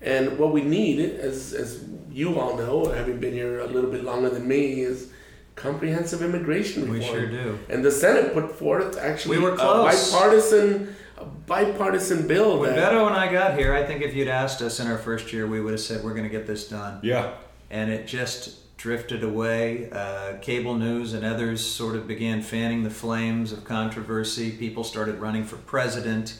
[0.00, 4.02] And what we need, as, as you all know, having been here a little bit
[4.02, 5.10] longer than me, is
[5.56, 6.98] comprehensive immigration reform.
[6.98, 7.58] We sure do.
[7.68, 12.92] And the Senate put forth actually We were a bipartisan, a bipartisan bill When that
[12.92, 15.46] Beto and I got here, I think if you'd asked us in our first year,
[15.46, 17.00] we would have said we're going to get this done.
[17.02, 17.32] Yeah.
[17.70, 19.90] and it just drifted away.
[19.92, 24.50] Uh, cable news and others sort of began fanning the flames of controversy.
[24.52, 26.38] People started running for president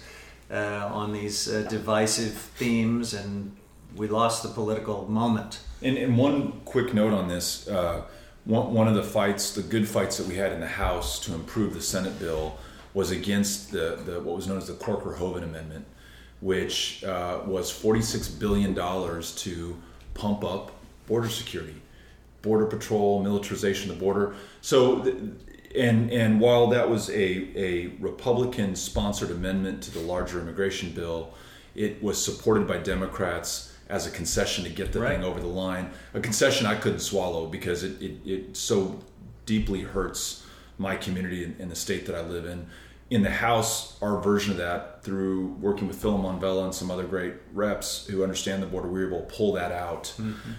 [0.51, 3.55] uh, on these uh, divisive themes, and
[3.95, 5.61] we lost the political moment.
[5.83, 8.05] And, and one quick note on this: uh,
[8.47, 11.35] one, one of the fights, the good fights that we had in the House to
[11.35, 12.57] improve the Senate bill,
[12.95, 15.85] was against the, the what was known as the Corker-Hoven Amendment,
[16.41, 19.77] which uh, was forty-six billion dollars to
[20.15, 20.73] pump up
[21.07, 21.75] border security,
[22.43, 24.35] border patrol, militarization of the border.
[24.61, 25.03] So.
[25.77, 31.35] and and while that was a, a Republican sponsored amendment to the larger immigration bill,
[31.77, 35.17] it was supported by Democrats as a concession to get the Right.
[35.17, 35.91] thing over the line.
[36.15, 38.99] A concession I couldn't swallow because it, it, it so
[39.47, 40.45] deeply hurts
[40.79, 42.67] my community and, in the state that I live in.
[43.11, 47.05] In the House, our version of that, through working with Philemon Vela and some other
[47.05, 50.15] great reps who understand the border, we were able to pull that out.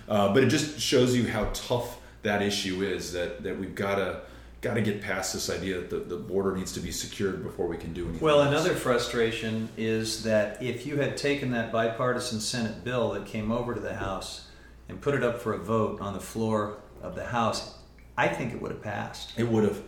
[0.10, 3.14] Uh, but it just shows you how tough that issue is.
[3.14, 4.22] That that we've got to
[4.62, 7.68] got to get past this idea that the, the border needs to be secured before
[7.68, 8.22] we can do anything.
[8.22, 8.50] Well, else.
[8.50, 13.74] another frustration is that if you had taken that bipartisan Senate bill that came over
[13.74, 14.48] to the House
[14.88, 17.76] and put it up for a vote on the floor of the House,
[18.18, 19.34] I think it would have passed.
[19.38, 19.82] it would have.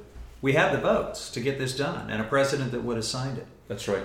[0.43, 3.38] We had the votes to get this done, and a president that would have signed
[3.38, 3.47] it.
[3.69, 4.03] That's right.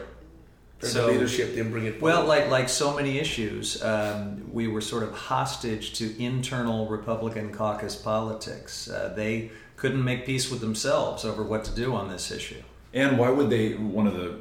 [0.78, 2.00] the leadership didn't bring it.
[2.00, 7.52] Well, like like so many issues, um, we were sort of hostage to internal Republican
[7.52, 8.88] caucus politics.
[8.88, 12.62] Uh, they couldn't make peace with themselves over what to do on this issue.
[12.94, 13.74] And why would they?
[13.74, 14.38] One of the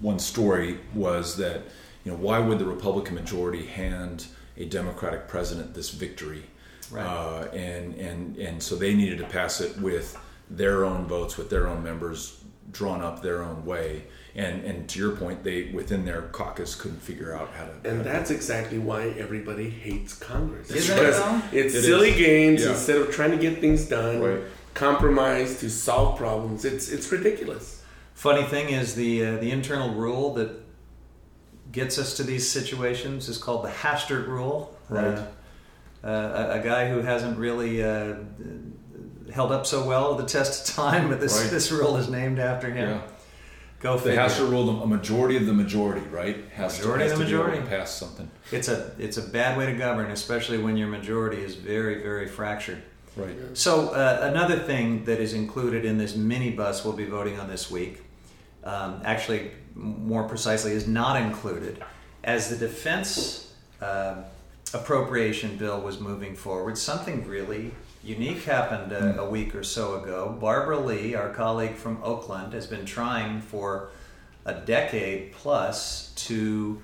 [0.00, 1.62] one story was that
[2.02, 4.26] you know why would the Republican majority hand
[4.56, 6.42] a Democratic president this victory?
[6.90, 7.06] Right.
[7.06, 10.18] Uh, and and and so they needed to pass it with
[10.50, 14.04] their own votes, with their own members drawn up their own way.
[14.34, 17.90] And and to your point, they within their caucus couldn't figure out how to.
[17.90, 20.70] and that's exactly why everybody hates Congress.
[20.70, 21.18] Isn't because
[21.52, 22.16] it it's It silly is.
[22.18, 22.70] games Yeah.
[22.70, 24.40] instead of trying to get things done, Right.
[24.74, 26.64] compromise to solve problems.
[26.64, 27.82] It's it's ridiculous.
[28.14, 30.50] Funny thing is the uh, the internal rule that
[31.72, 34.76] gets us to these situations is called the Hastert rule.
[34.88, 35.18] Right.
[35.18, 38.14] Uh, uh, a, a guy who hasn't really uh,
[39.32, 41.50] held up so well the test of time, but this Right.
[41.50, 42.90] this rule is named after him.
[42.90, 43.00] Yeah.
[43.80, 44.20] Go The figure.
[44.20, 46.36] Hastert rule, a majority of the majority, right?
[46.52, 47.70] Has Majority to, of the to be able majority.
[47.70, 48.30] to pass something.
[48.52, 52.28] It's a it's a bad way to govern, especially when your majority is very very
[52.28, 52.82] fractured.
[53.16, 53.34] Right.
[53.54, 57.48] So uh, another thing that is included in this mini bus we'll be voting on
[57.48, 58.02] this week,
[58.64, 61.82] um, actually more precisely, is not included.
[62.22, 64.16] As the defense uh,
[64.74, 70.36] appropriation bill was moving forward, something really unique happened a, a week or so ago.
[70.40, 73.90] Barbara Lee, our colleague from Oakland, has been trying for
[74.46, 76.80] a decade plus to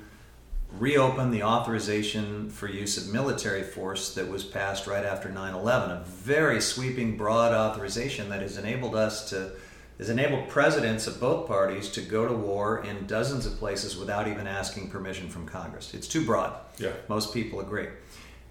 [0.79, 6.05] reopen the authorization for use of military force that was passed right after 9-11 a
[6.05, 9.53] very sweeping broad authorization that has enabled us to
[9.97, 14.27] has enabled presidents of both parties to go to war in dozens of places without
[14.29, 16.91] even asking permission from congress it's too broad Yeah.
[17.09, 17.87] most people agree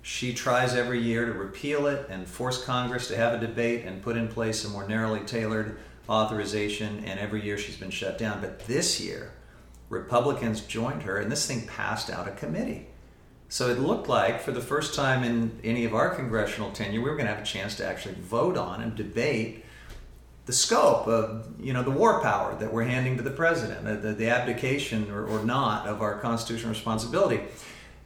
[0.05, 4.03] she tries every year to repeal it and force congress to have a debate and
[4.03, 8.39] put in place a more narrowly tailored authorization and every year she's been shut down
[8.39, 9.31] but this year
[9.89, 12.87] Republicans joined her, and this thing passed out of committee.
[13.47, 17.09] So it looked like, for the first time in any of our congressional tenure, we
[17.09, 19.63] were going to have a chance to actually vote on and debate
[20.47, 23.95] the scope of, you know, the war power that we're handing to the president, uh,
[23.95, 27.41] the, the abdication or, or not of our constitutional responsibility.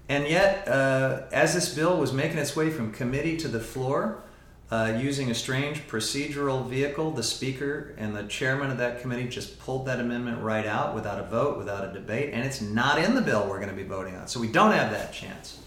[0.10, 4.24] And yet, uh, as this bill was making its way from committee to the floor,
[4.72, 9.60] uh, using a strange procedural vehicle, the speaker and the chairman of that committee just
[9.60, 13.14] pulled that amendment right out without a vote, without a debate, and it's not in
[13.14, 14.28] the bill we're going to be voting on.
[14.28, 15.60] So we don't have that chance.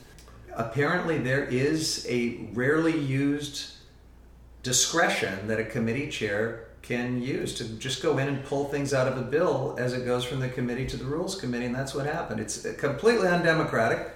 [0.55, 3.73] Apparently, there is a rarely used
[4.63, 9.07] discretion that a committee chair can use to just go in and pull things out
[9.07, 11.95] of a bill as it goes from the committee to the rules committee, and that's
[11.95, 12.41] what happened.
[12.41, 14.13] It's completely undemocratic.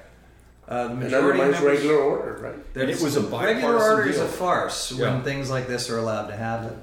[0.69, 2.55] Uh, the And majority undermines members- regular order, right?
[2.83, 5.13] And it was a regular bipartisan order is a farce Yeah.
[5.15, 6.77] when things like this are allowed to happen.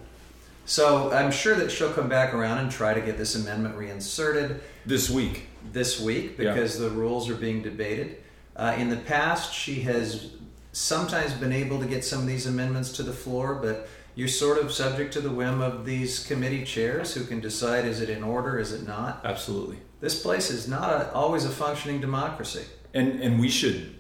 [0.66, 4.62] So I'm sure that she'll come back around and try to get this amendment reinserted
[4.86, 5.48] This week.
[5.74, 6.54] this week Yeah.
[6.54, 8.16] because the rules are being debated.
[8.56, 10.28] Uh, in the past, she has
[10.72, 14.58] sometimes been able to get some of these amendments to the floor, but you're sort
[14.60, 18.24] of subject to the whim of these committee chairs who can decide is it in
[18.24, 19.20] order, is it not.
[19.26, 19.80] Absolutely.
[20.00, 22.64] This place is not a, always a functioning democracy.
[22.94, 23.96] And and we should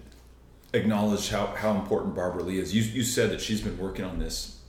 [0.73, 2.73] acknowledge how, how important Barbara Lee is.
[2.73, 4.59] You, you said that she's been working on this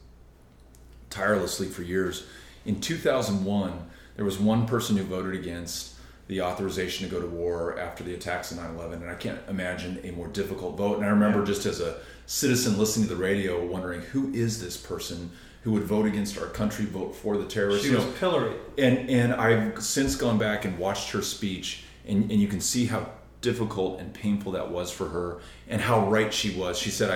[1.10, 2.26] tirelessly for years.
[2.66, 5.92] In 2001, there was one person who voted against
[6.28, 10.00] the authorization to go to war after the attacks of 9-11 and i can't imagine
[10.04, 11.44] a more difficult vote and i remember Yeah.
[11.44, 15.30] just as a citizen listening to the radio wondering who is this person
[15.64, 18.56] who would vote against our country vote for the terrorists She You was know, pilloried.
[18.78, 22.86] and and I've since gone back and watched her speech, and, and you can see
[22.86, 23.10] how
[23.44, 26.78] difficult and painful that was for her, and how right she was.
[26.78, 27.10] She said,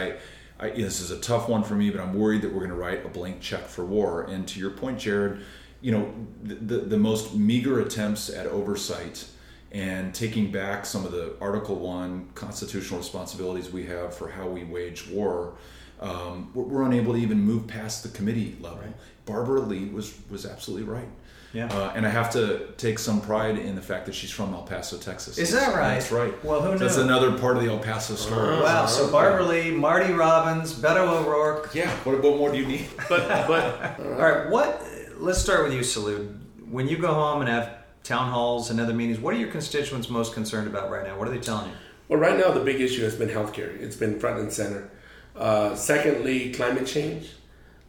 [0.61, 2.71] "I, I this is a tough one for me, but I'm worried that we're going
[2.71, 5.41] to write a blank check for war." And to your point, Jared,
[5.81, 6.15] you know
[6.45, 9.27] the the, the most meager attempts at oversight
[9.73, 14.65] and taking back some of the Article One constitutional responsibilities we have for how we
[14.65, 15.55] wage war.
[16.01, 18.85] Um, we're, we're unable to even move past the committee level.
[19.27, 21.09] Barbara Lee was was absolutely right.
[21.53, 21.67] Yeah.
[21.73, 24.63] Uh, and I have to take some pride in the fact that she's from El
[24.63, 25.39] Paso, Texas.
[25.39, 25.95] Is that right?
[25.95, 26.45] That's right.
[26.45, 26.81] Well, who knows?
[26.81, 28.61] That's another part of the El Paso story.
[28.61, 31.75] Wow, so Barbara Lee, Marty Robbins, Beto O'Rourke.
[31.75, 31.91] Yeah.
[32.05, 32.87] What, what more do you need?
[33.09, 34.85] But but All right, what?
[35.17, 36.39] Let's start with you, Salud.
[36.69, 40.11] When you go home and have town halls and other meetings, what are your constituents
[40.11, 41.19] most concerned about right now?
[41.19, 41.77] What are they telling you?
[42.09, 43.75] Well, right now the big issue has been healthcare.
[43.81, 44.91] It's been front and center.
[45.35, 47.31] Uh, secondly, climate change.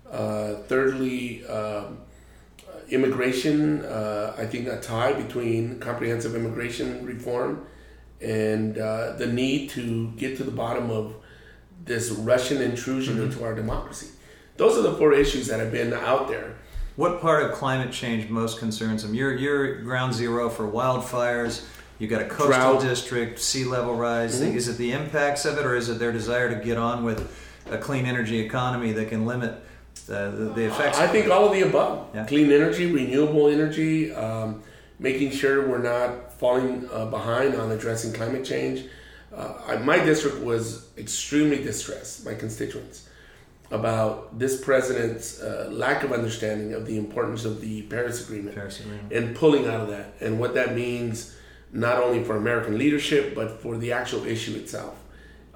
[0.09, 1.99] Uh, thirdly, um,
[2.91, 3.85] immigration.
[3.85, 7.65] Uh, I think a tie between comprehensive immigration reform
[8.21, 11.15] and uh, the need to get to the bottom of
[11.85, 14.07] this Russian intrusion into our democracy.
[14.57, 16.55] Those are the four issues that have been out there.
[16.97, 19.13] What part of climate change most concerns them?
[19.13, 21.65] You're, you're ground zero for wildfires.
[21.97, 22.81] You've got a coastal Drought.
[22.81, 24.41] district, sea level rise.
[24.41, 27.31] Is it the impacts of it, or is it their desire to get on with
[27.69, 29.63] a clean energy economy that can limit
[30.09, 30.97] uh, the, the effects?
[30.97, 32.25] I think all of the above: Yeah.
[32.25, 34.61] clean energy, renewable energy, um,
[34.99, 38.85] making sure we're not falling uh, behind on addressing climate change.
[39.35, 42.25] Uh, I, my district was extremely distressed.
[42.25, 43.07] My constituents
[43.71, 48.79] about this president's uh, lack of understanding of the importance of the Paris Agreement Paris
[48.79, 49.13] Agreement.
[49.13, 51.35] and pulling out of that, and what that means
[51.71, 54.98] not only for American leadership but for the actual issue itself.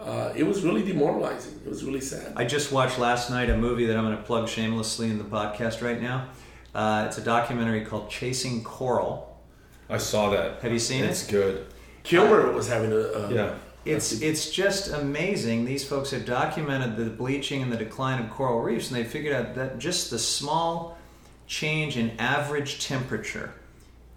[0.03, 1.59] Uh, it was really demoralizing.
[1.65, 2.33] It was really sad.
[2.35, 5.23] I just watched last night a movie that I'm going to plug shamelessly in the
[5.23, 6.27] podcast right now.
[6.75, 9.39] Uh, it's a documentary called Chasing Coral.
[9.89, 10.61] I saw that.
[10.61, 11.23] Have you seen it's it?
[11.23, 11.67] It's good.
[12.03, 13.53] Kilmer was having a, a Yeah.
[13.85, 15.65] It's it's just amazing.
[15.65, 19.33] These folks have documented the bleaching and the decline of coral reefs, and they figured
[19.33, 20.97] out that just the small
[21.47, 23.53] change in average temperature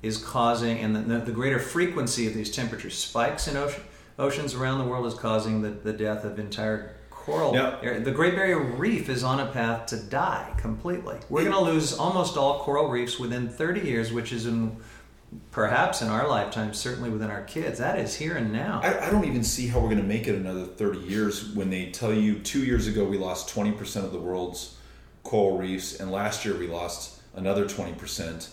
[0.03, 3.82] is causing, and the, the greater frequency of these temperature spikes in ocean,
[4.19, 8.35] oceans around the world is causing the, the death of entire coral, area- the Great
[8.35, 11.19] Barrier Reef is on a path to die completely.
[11.29, 14.77] We're going to lose almost all coral reefs within 30 years, which is in
[15.51, 17.79] perhaps in our lifetime, certainly within our kids.
[17.79, 18.81] That is here and now.
[18.83, 21.69] I, I don't even see how we're going to make it another 30 years when
[21.69, 24.77] they tell you two years ago we lost 20% of the world's
[25.25, 28.49] coral reefs, and last year we lost another 20%.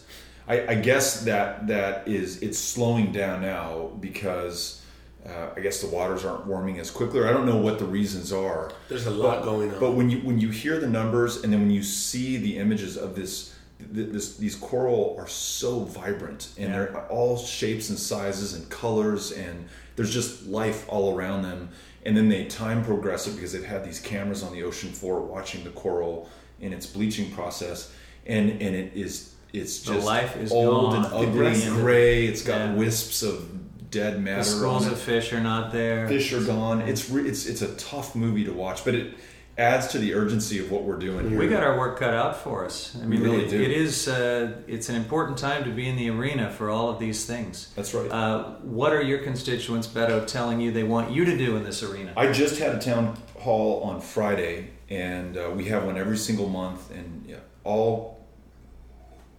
[0.48, 4.83] I, I guess that that is it's slowing down now because
[5.26, 7.20] uh, I guess the waters aren't warming as quickly.
[7.20, 8.72] Or I don't know what the reasons are.
[8.90, 9.80] There's a lot But- going on.
[9.80, 12.98] But when you when you hear the numbers and then when you see the images
[12.98, 16.78] of this, this these coral are so vibrant and Yeah.
[16.80, 19.66] they're all shapes and sizes and colors and
[19.96, 21.70] there's just life all around them.
[22.06, 25.22] And then they time progress it because they've had these cameras on the ocean floor
[25.22, 26.28] watching the coral
[26.60, 27.92] in its bleaching process,
[28.26, 31.06] and and it is it's The just life is old gone.
[31.06, 32.26] and ugly and gray.
[32.26, 32.74] It's got Yeah.
[32.76, 33.46] wisps of
[33.94, 34.40] dead matter.
[34.40, 36.08] the schools of fish are not there.
[36.08, 36.82] fish are gone.
[36.82, 39.14] It's re- it's it's a tough movie to watch, but it
[39.56, 41.38] adds to the urgency of what we're doing here.
[41.38, 42.96] We got our work cut out for us.
[43.00, 43.62] I We mean, really it, do.
[43.62, 44.08] it is.
[44.08, 47.72] Uh, it's an important time to be in the arena for all of these things.
[47.76, 48.10] That's right.
[48.10, 51.84] Uh, what are your constituents, Beto, telling you they want you to do in this
[51.84, 52.14] arena?
[52.18, 56.50] I just had a town hall on Friday, and uh, we have one every single
[56.50, 58.26] month, and yeah, all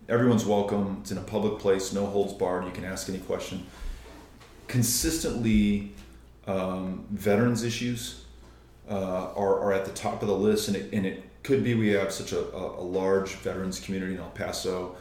[0.09, 0.99] everyone's welcome.
[1.01, 2.67] It's in a public place, no holds barred.
[2.67, 3.67] You can ask any question.
[4.69, 5.93] Consistently,
[6.47, 8.25] um, veterans issues
[8.91, 11.75] uh, are, are at the top of the list, and it, and it could be
[11.75, 14.97] we have such a, a, large veterans community in El Paso,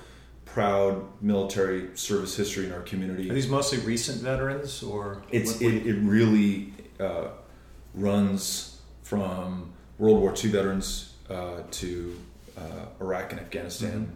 [0.45, 3.29] proud military service history in our community.
[3.29, 7.29] Are these mostly recent veterans, or It's it, it really uh,
[7.93, 12.19] runs from World War II veterans uh, to
[12.57, 12.61] uh,
[13.01, 14.11] Iraq and Afghanistan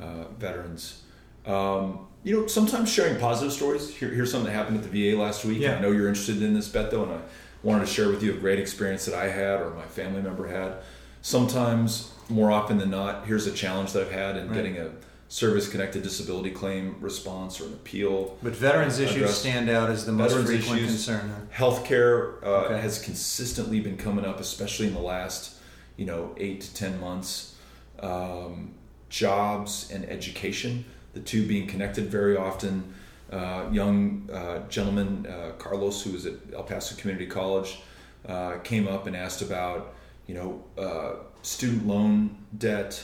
[0.00, 0.20] Mm-hmm.
[0.20, 1.02] uh, veterans.
[1.46, 3.88] Um, you know, sometimes sharing positive stories.
[3.94, 5.58] Here, here's something that happened at the VA last week.
[5.60, 5.76] Yeah.
[5.76, 7.18] I know you're interested in this, Beto, and I
[7.62, 10.46] wanted to share with you a great experience that I had or my family member
[10.48, 10.74] had.
[11.22, 14.54] Sometimes, more often than not, here's a challenge that I've had in Right.
[14.54, 14.90] getting a
[15.28, 18.36] service-connected disability claim response or an appeal.
[18.42, 21.06] but veterans issues stand out as the most Veterans frequent issues.
[21.06, 21.48] concern.
[21.54, 22.80] Healthcare uh, Okay.
[22.80, 25.54] has consistently been coming up, especially in the last,
[25.96, 27.54] you know, eight to ten months.
[28.00, 28.74] Um,
[29.08, 32.94] jobs and education, the two being connected very often.
[33.30, 37.80] Uh, young uh, gentleman, uh, Carlos, who was at El Paso Community College,
[38.28, 39.94] uh, came up and asked about,
[40.26, 43.02] you know, uh, student loan debt,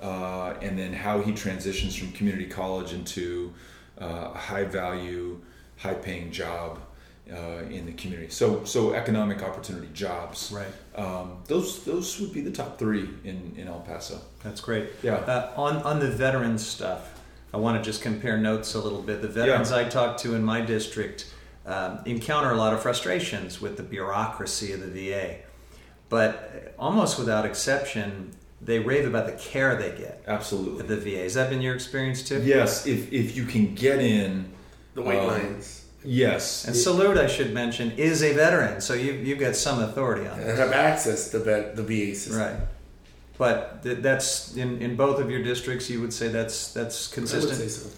[0.00, 3.52] uh, and then how he transitions from community college into
[4.00, 5.40] uh, a high value,
[5.76, 6.80] high paying job
[7.32, 8.30] uh, in the community.
[8.30, 10.52] So, so economic opportunity, jobs.
[10.52, 10.66] Right.
[10.96, 14.20] Um, those those would be the top three in, in El Paso.
[14.42, 14.88] That's great.
[15.02, 15.16] Yeah.
[15.16, 17.17] Uh, on on the veterans stuff,
[17.52, 19.22] I want to just compare notes a little bit.
[19.22, 21.26] The veterans I talk to in my district
[21.66, 25.36] um, encounter a lot of frustrations with the bureaucracy of the VA,
[26.08, 30.80] but almost without exception, they rave about the care they get Absolutely.
[30.80, 31.22] at the VA.
[31.22, 32.42] Has that been your experience too?
[32.42, 34.52] Yes, if if you can get in,
[34.94, 38.94] the white um, lines yes, And It- Salud, I should mention, is a veteran, so
[38.94, 40.48] you you've got some authority on it.
[40.48, 42.38] and have access to the, the VA system.
[42.38, 42.56] Right.
[43.38, 45.88] But th- that's in, in both of your districts.
[45.88, 47.56] You would say that's that's I would consistent.
[47.56, 47.90] say so.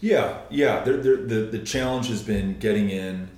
[0.00, 0.84] Yeah, yeah.
[0.84, 3.28] There, there, the the challenge has been getting in,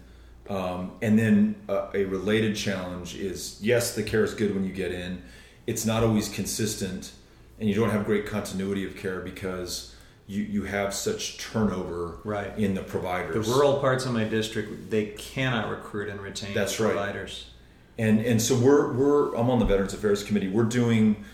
[0.49, 4.73] um, and then uh, a related challenge is yes, the care is good when you
[4.73, 5.23] get in.
[5.67, 7.13] It's not always consistent,
[7.61, 9.95] and you don't have great continuity of care because
[10.27, 12.53] you you have such turnover Right.
[12.59, 13.47] in the providers.
[13.47, 16.93] The rural parts of my district, they cannot recruit and retain That's right.
[16.93, 17.51] providers.
[17.99, 20.49] and and so we're we're I'm on the Veterans Affairs Committee.
[20.49, 21.25] We're doing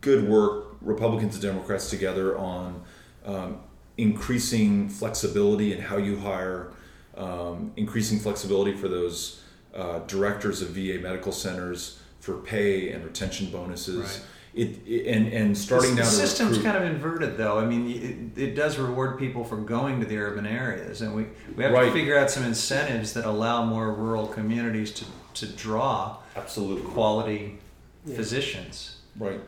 [0.00, 2.82] good work, Republicans and Democrats together on
[3.24, 3.60] um,
[3.98, 6.72] increasing flexibility in how you hire,
[7.16, 9.42] um, increasing flexibility for those
[9.74, 13.98] uh, directors of VA medical centers for pay and retention bonuses.
[13.98, 14.20] Right.
[14.54, 16.72] It, it- and and starting the now to system's recruit.
[16.72, 17.58] kind of inverted, though.
[17.58, 21.26] I mean, it, it does reward people for going to the urban areas, and we,
[21.56, 26.18] we have to figure out some incentives that allow more rural communities to, to draw
[26.36, 27.58] absolutely quality
[28.04, 28.98] physicians.
[29.18, 29.40] Right.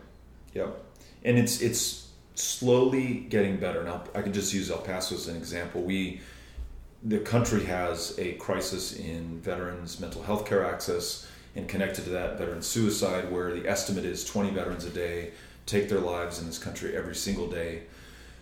[0.55, 0.85] Yep.
[1.25, 3.85] And it's it's slowly getting better.
[3.85, 5.83] Now I can just use El Paso as an example.
[5.83, 6.21] We
[7.05, 12.39] the country has a crisis in veterans mental health care access and connected to that
[12.39, 15.31] veteran suicide where the estimate is 20 veterans a day
[15.67, 17.83] take their lives in this country every single day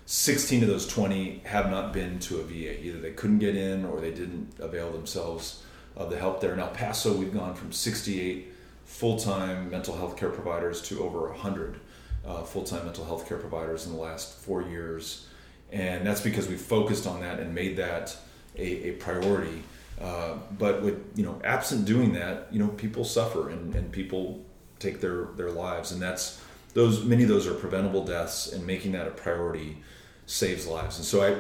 [0.07, 3.85] 16 of those 20 have not been to a va either they couldn't get in
[3.85, 5.65] or they didn't avail themselves
[5.97, 8.52] of the help there in el paso we've gone from 68
[8.93, 11.81] full-time mental health care providers to over 100
[12.27, 15.27] uh, full-time mental health care providers in the last four years.
[15.73, 18.15] And that's because we focused on that and made that
[18.57, 19.63] a, a priority.
[20.01, 24.45] Uh, but with you know, absent doing that, you know, people suffer and, and people
[24.79, 26.43] take their their lives, and that's
[26.75, 29.79] those many of those are preventable deaths, and making that a priority
[30.27, 30.99] saves lives.
[30.99, 31.39] And so I,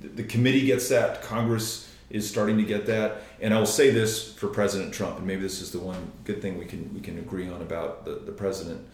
[0.00, 4.32] the committee gets that, Congress is starting to get that, and I will say this
[4.34, 7.18] for President Trump, and maybe this is the one good thing we can we can
[7.18, 8.86] agree on about the the president.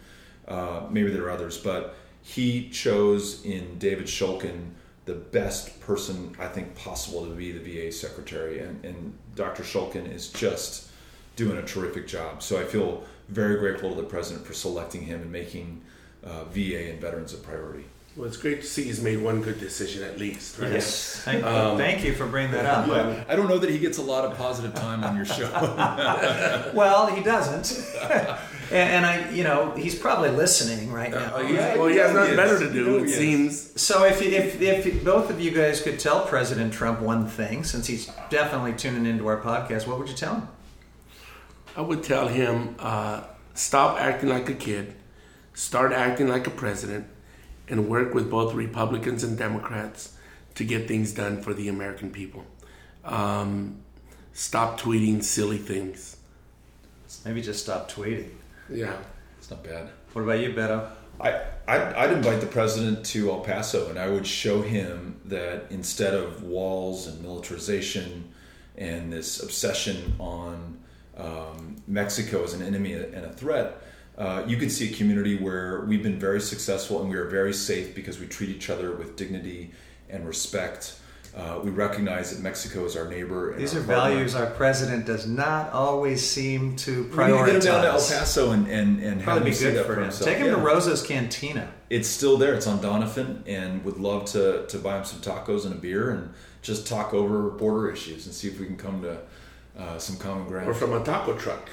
[0.47, 4.71] Uh, maybe there are others, but he chose in David Shulkin
[5.05, 9.63] the best person I think possible to be the VA secretary, and, and Dr.
[9.63, 10.89] Shulkin is just
[11.35, 12.43] doing a terrific job.
[12.43, 15.81] So I feel very grateful to the president for selecting him and making
[16.23, 17.85] uh, VA and veterans a priority.
[18.19, 20.73] Well, it's great to see he's made one good decision at least, right?
[20.73, 21.21] Yes.
[21.23, 22.85] Thank, um, thank you for bringing that up.
[22.85, 25.49] Yeah, I don't know that he gets a lot of positive time on your show.
[26.75, 27.95] well, he doesn't.
[28.11, 28.35] and,
[28.71, 31.33] and, I, you know, he's probably listening right now.
[31.33, 33.81] Uh, well, he has nothing better to do, it seems.
[33.81, 37.87] So if, if, if both of you guys could tell President Trump one thing, since
[37.87, 40.47] he's definitely tuning into our podcast, what would you tell him?
[41.73, 44.95] I would tell him uh, stop acting like a kid,
[45.53, 47.07] start acting like a president
[47.69, 50.15] and work with both Republicans and Democrats
[50.55, 52.45] to get things done for the American people.
[53.05, 53.79] Um,
[54.33, 56.17] stop tweeting silly things.
[57.25, 58.29] Maybe just stop tweeting.
[58.69, 58.97] Yeah.
[59.37, 59.89] It's not bad.
[60.13, 60.89] What about you, Beto?
[61.21, 65.65] I, I'd, I'd invite the president to El Paso and I would show him that
[65.69, 68.31] instead of walls and militarization
[68.77, 70.79] and this obsession on
[71.17, 73.81] um, Mexico as an enemy and a threat,
[74.19, 77.53] uh, you can see a community where we've been very successful and we are very
[77.53, 79.71] safe because we treat each other with dignity
[80.09, 80.99] and respect.
[81.33, 83.55] Uh, we recognize that Mexico is our neighbor.
[83.55, 84.15] These our are partner.
[84.15, 87.15] values our president does not always seem to prioritize.
[87.15, 89.51] We need to get him down to El Paso and and, and have him be
[89.51, 90.11] good for, for him.
[90.11, 90.55] Take him yeah.
[90.55, 91.71] to Rosa's Cantina.
[91.89, 92.55] It's still there.
[92.55, 96.09] It's on Doniphan, and would love to to buy him some tacos and a beer
[96.09, 99.19] and just talk over border issues and see if we can come to
[99.77, 100.67] uh, some common ground.
[100.67, 101.69] Or from a taco truck.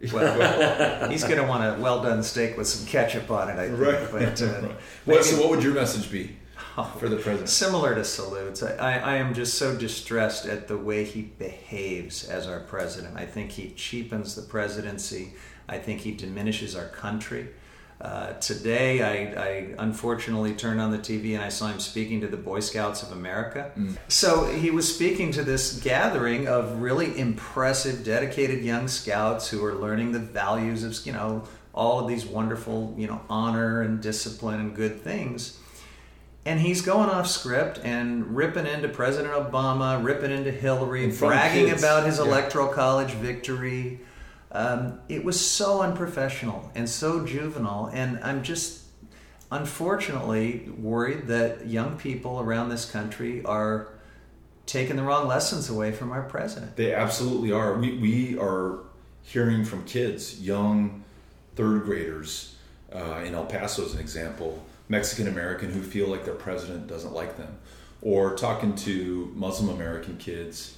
[0.12, 3.68] Well, he's going to want a well done steak with some ketchup on it, I
[3.68, 3.78] think.
[3.80, 4.08] Right.
[4.10, 4.68] But, uh,
[5.06, 6.36] well, so, what would your message be
[6.98, 7.48] for the president?
[7.48, 8.62] Similar to Salud's.
[8.62, 13.16] I, I am just so distressed at the way he behaves as our president.
[13.16, 15.32] I think he cheapens the presidency.
[15.68, 17.48] I think he diminishes our country.
[18.00, 22.28] Uh, today, I, I, unfortunately turned on the TV and I saw him speaking to
[22.28, 23.72] the Boy Scouts of America.
[23.76, 23.96] Mm.
[24.06, 29.74] So he was speaking to this gathering of really impressive, dedicated young scouts who are
[29.74, 31.42] learning the values of, you know,
[31.74, 35.58] all of these wonderful, you know, honor and discipline and good things.
[36.44, 42.06] And he's going off script and ripping into President Obama, ripping into Hillary, bragging about
[42.06, 42.24] his yeah.
[42.24, 44.00] electoral college victory.
[44.50, 48.84] Um, it was so unprofessional and so juvenile, and I'm just
[49.50, 53.88] unfortunately worried that young people around this country are
[54.66, 56.76] taking the wrong lessons away from our president.
[56.76, 57.78] They absolutely are.
[57.78, 58.80] We, we are
[59.22, 61.04] hearing from kids, young
[61.56, 62.56] third graders
[62.94, 67.12] uh, in El Paso, as an example, Mexican American who feel like their president doesn't
[67.12, 67.58] like them,
[68.00, 70.77] or talking to Muslim American kids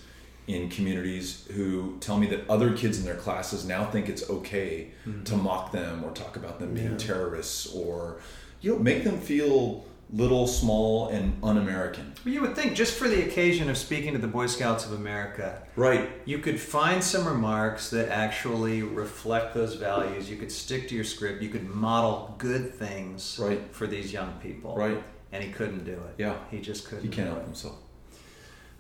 [0.55, 4.91] in communities who tell me that other kids in their classes now think it's okay
[5.07, 5.23] mm-hmm.
[5.25, 6.97] to mock them or talk about them being yeah.
[6.97, 8.21] terrorists or
[8.61, 12.13] you know make them feel little small and un-american.
[12.25, 14.93] Well, you would think just for the occasion of speaking to the boy scouts of
[14.93, 16.11] america right.
[16.25, 20.29] you could find some remarks that actually reflect those values.
[20.29, 21.43] You could stick to your script.
[21.43, 23.61] You could model good things right.
[23.73, 24.75] for these young people.
[24.75, 25.03] Right.
[25.33, 26.15] And he couldn't do it.
[26.19, 26.37] Yeah.
[26.51, 27.77] He just couldn't he can't help himself.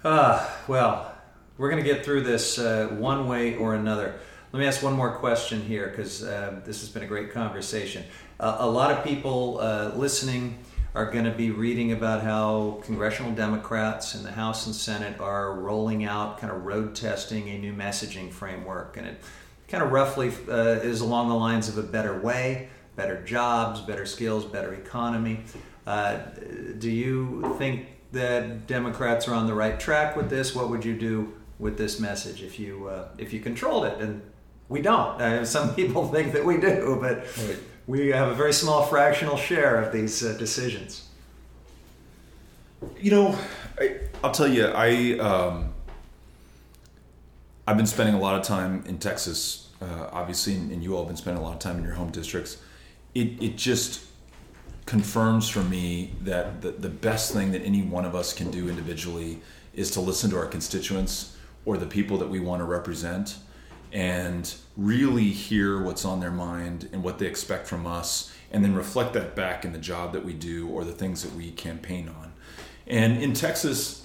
[0.03, 1.15] Ah well
[1.61, 4.15] we're going to get through this uh, one way or another.
[4.51, 8.03] Let me ask one more question here because uh, this has been a great conversation.
[8.41, 10.57] Uh, a lot of people uh, listening
[10.95, 15.53] are going to be reading about how congressional Democrats in the House and Senate are
[15.53, 18.97] rolling out, kind of road testing a new messaging framework.
[18.97, 19.21] And it
[19.69, 24.07] kind of roughly uh, is along the lines of a better way, better jobs, better
[24.07, 25.41] skills, better economy.
[25.87, 26.21] Uh,
[26.79, 30.55] do you think that Democrats are on the right track with this?
[30.55, 32.43] What would you do with this message.
[32.43, 34.23] If you uh, if you controlled it and
[34.69, 35.21] we don't.
[35.21, 37.59] Uh, some people think that we do but right.
[37.87, 41.07] we have a very small fractional share of these uh, decisions.
[42.99, 43.39] You know
[43.79, 45.73] I, will tell you i um,
[47.67, 51.03] i've been spending a lot of time in texas uh, obviously and, and, you all
[51.03, 52.59] have been spending a lot of time in your home districts.
[53.15, 54.05] It, it just
[54.87, 58.69] confirms for me that the, the best thing that any one of us can do
[58.69, 59.41] individually
[59.75, 63.37] is to listen to our constituents or the people that we want to represent
[63.93, 68.75] and really hear what's on their mind and what they expect from us and then
[68.75, 72.09] reflect that back in the job that we do or the things that we campaign
[72.09, 72.33] on.
[72.87, 74.03] And in Texas,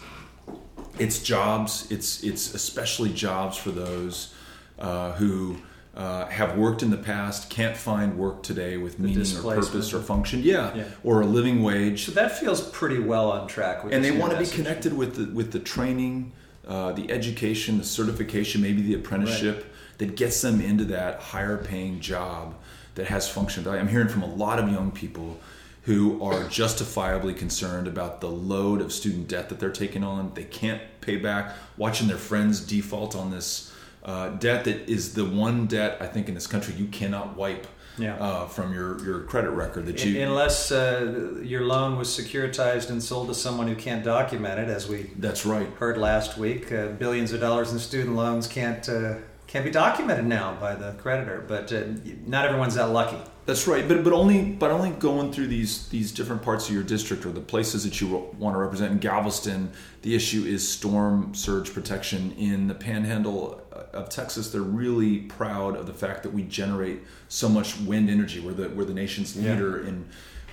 [1.00, 1.88] it's jobs.
[1.92, 4.34] It's it's especially jobs for those
[4.78, 5.58] uh, who
[5.96, 10.02] uh, have worked in the past, can't find work today with meaning or purpose or
[10.02, 10.42] function.
[10.44, 10.84] Yeah, Yeah.
[11.04, 12.06] or a living wage.
[12.06, 13.84] So that feels pretty well on track.
[13.84, 16.34] With and they want to be connected with the with the training,
[16.68, 22.00] uh, the education, the certification, maybe the apprenticeship that gets them into that higher paying
[22.00, 22.56] job
[22.96, 23.80] that has function value.
[23.80, 25.40] I'm hearing from a lot of young people
[25.84, 30.32] who are justifiably concerned about the load of student debt that they're taking on.
[30.34, 33.72] They can't pay back, watching their friends default on this
[34.04, 37.68] uh, debt that is the one debt I think in this country you cannot wipe
[37.98, 38.16] Yeah.
[38.16, 43.02] uh, from your, your credit record that you Unless uh, your loan was securitized and
[43.02, 46.88] sold to someone who can't document it, as we that's right heard last week, uh,
[46.88, 48.88] billions of dollars in student loans can't
[49.56, 51.44] uh, can't be documented now by the creditor.
[51.48, 51.84] But uh,
[52.26, 53.18] not everyone's that lucky.
[53.46, 56.84] That's right, but but only but only going through these these different parts of your
[56.84, 58.08] district or the places that you
[58.40, 58.92] want to represent.
[58.92, 62.32] In Galveston, the issue is storm surge protection.
[62.40, 63.62] In the Panhandle
[63.94, 68.40] of Texas, they're really proud of the fact that we generate so much wind energy.
[68.40, 69.52] We're the we're the nation's Yeah.
[69.52, 70.06] leader in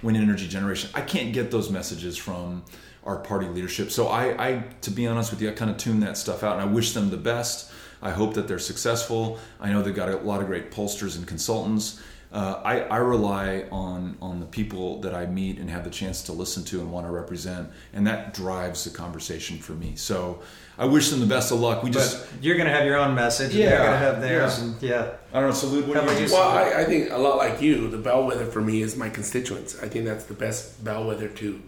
[0.02, 0.90] wind energy generation.
[0.94, 2.62] I can't get those messages from
[3.04, 3.90] our party leadership.
[3.90, 6.60] So I, I to be honest with you, I kind of tune that stuff out,
[6.60, 7.71] and I wish them the best.
[8.02, 9.38] I hope that they're successful.
[9.60, 12.00] I know they've got a lot of great pollsters and consultants.
[12.32, 16.22] Uh, I, I rely on on the people that I meet and have the chance
[16.22, 19.96] to listen to and want to represent, and that drives the conversation for me.
[19.96, 20.40] So
[20.78, 21.82] I wish them the best of luck.
[21.82, 23.50] We just you're going to have your own message.
[23.50, 24.58] and Yeah, they're going to have theirs.
[24.58, 24.64] yeah.
[24.64, 25.10] And yeah.
[25.34, 25.54] I don't know.
[25.54, 25.86] Salud.
[25.86, 26.32] What do you about do?
[26.32, 29.78] Well, I, I think a lot like you, the bellwether for me is my constituents.
[29.82, 31.62] I think that's the best bellwether to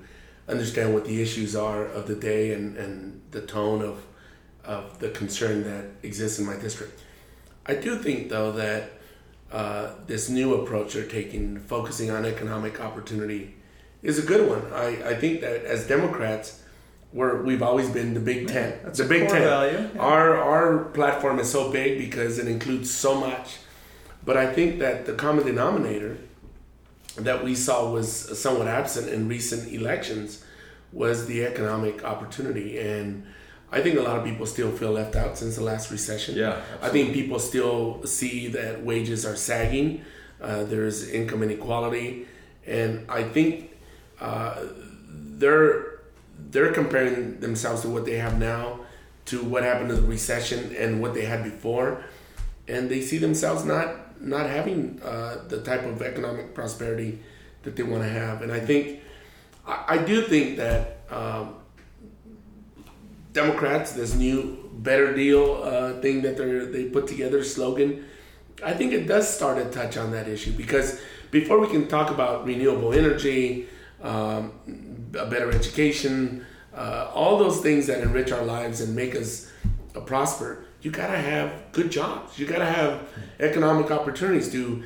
[0.48, 4.02] understand what the issues are of the day and, and the tone of
[4.66, 7.00] of the concern that exists in my district.
[7.66, 8.92] I do think though that
[9.52, 13.54] uh, this new approach they're taking, focusing on economic opportunity,
[14.02, 14.62] is a good one.
[14.72, 16.60] I, I think that as Democrats,
[17.12, 18.78] we're, we've always been the Big Ten.
[18.82, 19.42] that's the a Big Ten.
[19.42, 20.00] value, yeah.
[20.00, 23.58] Our our platform is so big because it includes so much.
[24.24, 26.16] But I think that the common denominator
[27.16, 30.44] that we saw was somewhat absent in recent elections
[30.92, 32.78] was the economic opportunity.
[32.78, 33.24] And
[33.74, 36.36] I think a lot of people still feel left out since the last recession.
[36.36, 40.04] Yeah, I think people still see that wages are sagging,
[40.40, 42.26] uh, there's income inequality.
[42.66, 43.70] And I think
[44.20, 44.62] uh,
[45.08, 46.00] they're
[46.50, 48.80] they're comparing themselves to what they have now
[49.26, 52.04] to what happened to the recession and what they had before,
[52.68, 57.18] and they see themselves not not having uh, the type of economic prosperity
[57.64, 58.42] that they want to have.
[58.42, 59.00] And I think
[59.66, 61.56] I, I do think that um,
[63.34, 68.04] Democrats, this new better deal uh, thing that they they put together slogan,
[68.64, 72.10] I think it does start to touch on that issue because before we can talk
[72.10, 73.68] about renewable energy,
[74.02, 74.52] um,
[75.18, 79.50] a better education, uh, all those things that enrich our lives and make us
[79.96, 82.38] uh, prosper, you gotta have good jobs.
[82.38, 83.08] You gotta have
[83.40, 84.82] economic opportunities to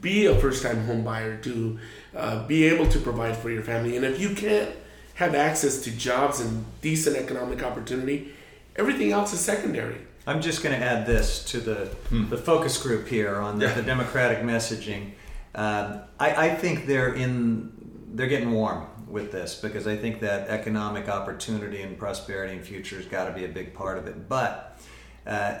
[0.00, 1.78] be a first-time home buyer, to
[2.16, 3.96] uh, be able to provide for your family.
[3.96, 4.70] And if you can't
[5.14, 8.32] have access to jobs and decent economic opportunity,
[8.76, 9.98] everything else is secondary.
[10.26, 13.82] I'm just going to add this to the, the focus group here on the, the
[13.82, 15.12] Democratic messaging.
[15.54, 17.72] Um, I, I think they're in
[18.14, 22.96] they're getting warm with this because I think that economic opportunity and prosperity and future
[22.96, 24.28] has got to be a big part of it.
[24.28, 24.80] But
[25.26, 25.58] uh,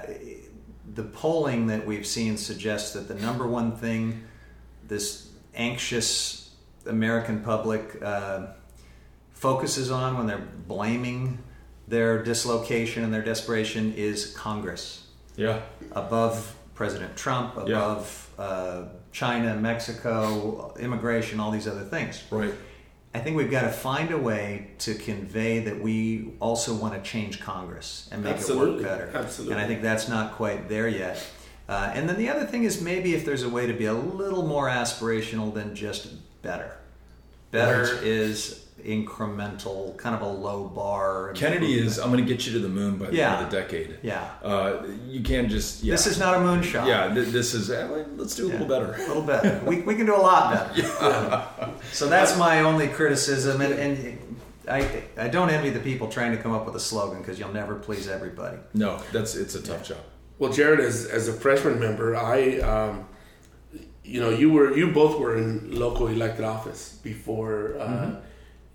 [0.94, 4.22] the polling that we've seen suggests that the number one thing
[4.86, 6.50] this anxious
[6.86, 8.46] American public uh,
[9.46, 11.36] focuses on when they're blaming
[11.88, 15.62] their dislocation and their desperation is Congress Yeah.
[15.90, 17.62] above President Trump, Yeah.
[17.76, 22.22] above uh, China, Mexico, immigration, all these other things.
[22.30, 22.54] Right.
[23.14, 27.00] I think we've got to find a way to convey that we also want to
[27.10, 28.84] change Congress and make Absolutely.
[28.84, 29.10] it work better.
[29.24, 29.54] Absolutely.
[29.56, 31.20] And I think that's not quite there yet.
[31.68, 33.92] Uh, and then the other thing is maybe if there's a way to be a
[33.92, 36.06] little more aspirational than just
[36.42, 36.76] better.
[37.50, 38.02] Better Right.
[38.04, 41.32] is incremental, kind of a low bar.
[41.34, 41.98] Kennedy is.
[41.98, 43.36] I'm going to get you to the moon by the Yeah.
[43.36, 43.98] end of the decade.
[44.02, 44.28] Yeah.
[44.42, 45.82] Uh, you can't just.
[45.82, 45.92] Yeah.
[45.94, 46.86] This is not a moonshot.
[46.86, 47.12] Yeah.
[47.14, 47.70] th- This is.
[47.70, 48.94] eh, Let's do a little better.
[48.94, 49.60] A little better.
[49.66, 51.48] we, we can do a lot better.
[51.92, 54.36] So that's my only criticism, and, and
[54.68, 57.52] I I don't envy the people trying to come up with a slogan because you'll
[57.52, 58.56] never please everybody.
[58.74, 59.98] No, that's it's a tough job.
[60.38, 63.06] Well, Jared, as, as a freshman member, I, um,
[64.04, 68.16] you know, you were you both were in local elected office before uh,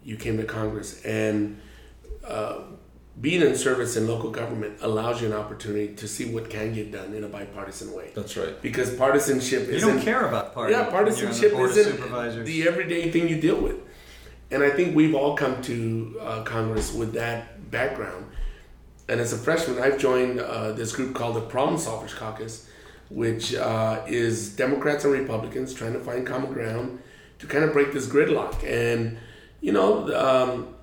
[0.10, 1.60] you came to Congress, and
[2.26, 2.60] uh,
[3.20, 6.92] being in service in local government allows you an opportunity to see what can get
[6.92, 8.08] done in a bipartisan way.
[8.16, 8.56] That's right.
[8.62, 10.74] Because partisanship You isn't don't care about party.
[10.74, 13.78] yeah, when you're on the partisanship isn't the everyday thing you deal with.
[14.52, 15.76] And I think we've all come to
[16.22, 18.24] uh, Congress with that background.
[19.10, 22.54] and as a freshman, I've joined uh, this group called the Problem Solvers Caucus,
[23.10, 27.00] which uh, is Democrats and Republicans trying to find common ground
[27.40, 28.56] to kind of break this gridlock.
[28.64, 29.18] And
[29.62, 30.76] you know, um,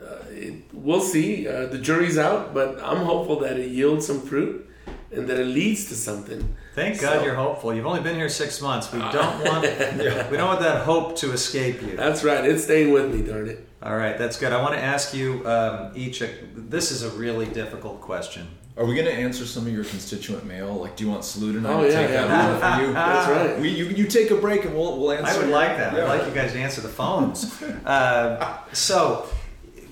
[0.00, 1.46] uh, it, we'll see.
[1.48, 4.68] Uh, the jury's out, but I'm hopeful that it yields some fruit
[5.10, 6.56] and that it leads to something.
[6.74, 7.72] Thank God So- you're hopeful.
[7.74, 8.92] You've only been here six months.
[8.92, 9.62] We don't want
[10.30, 11.96] we don't want that hope to escape you.
[11.96, 12.44] That's right.
[12.44, 13.66] It's staying with me, darn it.
[13.82, 14.50] All right, that's good.
[14.52, 16.22] I want to ask you um, each.
[16.22, 18.48] A, this is a really difficult question.
[18.76, 20.74] Are we going to answer some of your constituent mail?
[20.74, 22.26] Like, do you want Salud and I Oh, to yeah, take yeah.
[22.26, 22.92] that over for you?
[22.94, 23.60] That's right.
[23.60, 25.32] We, you, you take a break and we'll, we'll answer.
[25.32, 25.94] I would your- like that.
[25.94, 26.04] Yeah.
[26.04, 27.62] I'd like you guys to answer the phones.
[27.62, 29.28] uh, so,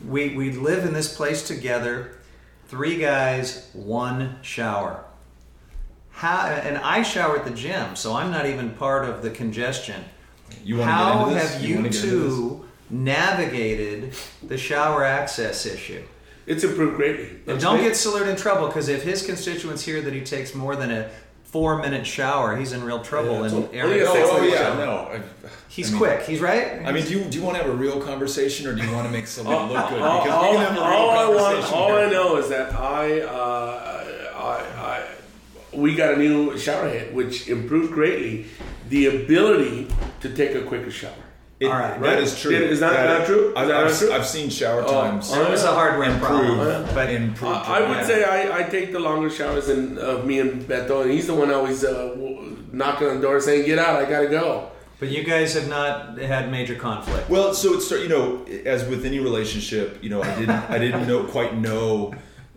[0.08, 2.18] we we live in this place together.
[2.66, 5.04] Three guys, one shower.
[6.10, 6.46] How?
[6.46, 10.02] And I shower at the gym, so I'm not even part of the congestion.
[10.64, 11.52] You want How to get into this?
[11.54, 12.34] have you, wanna get into this?
[12.34, 16.02] two navigated the shower access issue?
[16.46, 17.28] It's improved greatly.
[17.46, 20.74] And don't get Salud in trouble because if his constituents hear that he takes more
[20.76, 21.08] than a
[21.44, 23.38] four minute shower, he's in real trouble.
[23.40, 24.08] Yeah, in so- areas.
[24.10, 24.90] Oh, yeah, Oh, Six yeah, no.
[25.12, 25.20] I,
[25.68, 26.22] He's I mean- quick.
[26.22, 26.82] He's right.
[26.84, 28.92] I mean, do you do you want to have a real conversation or do you
[28.92, 30.02] want to make somebody look good?
[30.02, 31.92] all, Because we all- can have real all I want, conversation all.
[31.96, 35.08] I know is that I, uh, I, I,
[35.76, 38.46] we got a new shower head, which improved greatly
[38.90, 39.88] the ability
[40.20, 41.12] to take a quicker shower.
[41.62, 42.00] It- All right.
[42.00, 42.50] that is true.
[42.52, 43.50] Is that not true?
[43.50, 44.12] Is I've, that I've, true?
[44.12, 45.30] I've seen shower Oh, times.
[45.32, 47.52] oh, it was a hardware problem, improve, but improve.
[47.52, 51.02] I, I would say I, I take the longer showers than uh, me and Beto,
[51.02, 52.16] and he's the one always uh,
[52.72, 54.02] knocking on the door saying, "Get out!
[54.02, 54.68] I gotta go."
[55.02, 57.28] but you guys have not had major conflict.
[57.28, 61.08] Well, so it's you know, as with any relationship, you know, I didn't I didn't
[61.08, 62.14] know quite know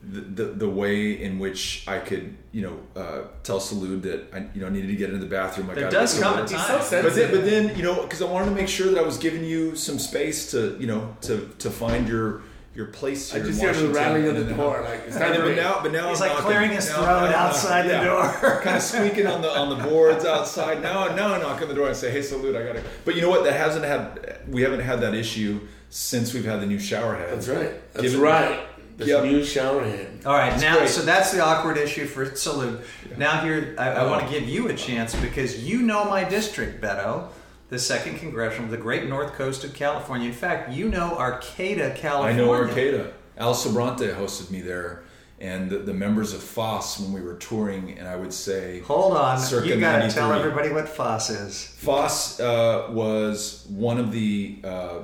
[0.07, 4.45] the, the, the way in which I could you know uh, tell Salud that I
[4.53, 5.69] you know needed to get into the bathroom.
[5.69, 6.49] I There does come a work.
[6.49, 6.81] Time.
[6.81, 9.03] so But then, but then you know, because I wanted to make sure that I
[9.05, 12.41] was giving you some space to you know to to find your
[12.75, 13.45] your place I here.
[13.47, 15.79] just in hear the Washington rattling of the door, like it's And time but now,
[15.81, 17.99] but now He's I'm like clearing his throat now outside knocking.
[17.99, 18.59] the door.
[18.63, 20.81] kind of squeaking on the on the boards outside.
[20.81, 23.21] Now, now I knock on the door and say, "Hey, Salud, I gotta." But you
[23.21, 23.43] know what?
[23.45, 24.39] That hasn't had.
[24.49, 27.31] We haven't had that issue since we've had the new shower head.
[27.31, 27.93] That's right.
[27.93, 28.59] That's Given- right.
[28.97, 29.23] This Yep.
[29.25, 30.21] new shower head.
[30.25, 30.89] All right, now great.
[30.89, 32.79] so that's the awkward issue for Salud.
[33.17, 34.09] Now here, I, I Oh.
[34.09, 37.25] want to give you a chance because you know my district, Beto,
[37.69, 40.27] the second congressional, the great north coast of California.
[40.29, 42.41] In fact, you know Arcata, California.
[42.41, 43.11] I know Arcata.
[43.37, 45.03] Al Sobrante hosted me there,
[45.41, 49.17] and the, the members of FOSS when we were touring, and I would say Hold
[49.17, 51.65] on, Circa you got to tell everybody what FOSS is.
[51.79, 54.99] Foss uh, was one of the uh,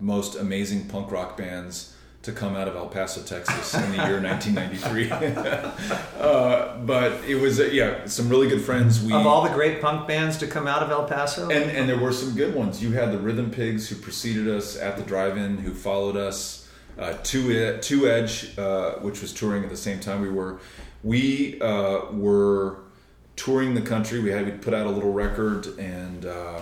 [0.00, 1.93] most amazing punk rock bands
[2.24, 5.10] to come out of El Paso, Texas in the year 1993.
[6.20, 9.02] uh, but it was, uh, yeah, some really good friends.
[9.02, 11.88] We, Of all the great punk bands to come out of El Paso, and, and
[11.88, 12.82] there were some good ones.
[12.82, 16.62] You had the Rhythm Pigs who preceded us at the drive-in, who followed us.
[16.98, 20.60] Uh, Two, Two Edge, uh, which was touring at the same time we were.
[21.02, 22.78] We uh, were
[23.36, 24.20] touring the country.
[24.20, 26.60] We had we put out a little record and uh,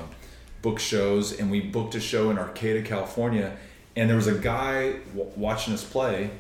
[0.62, 3.56] book shows, and we booked a show in Arcata, California.
[3.96, 6.30] And there was a guy w- watching us play,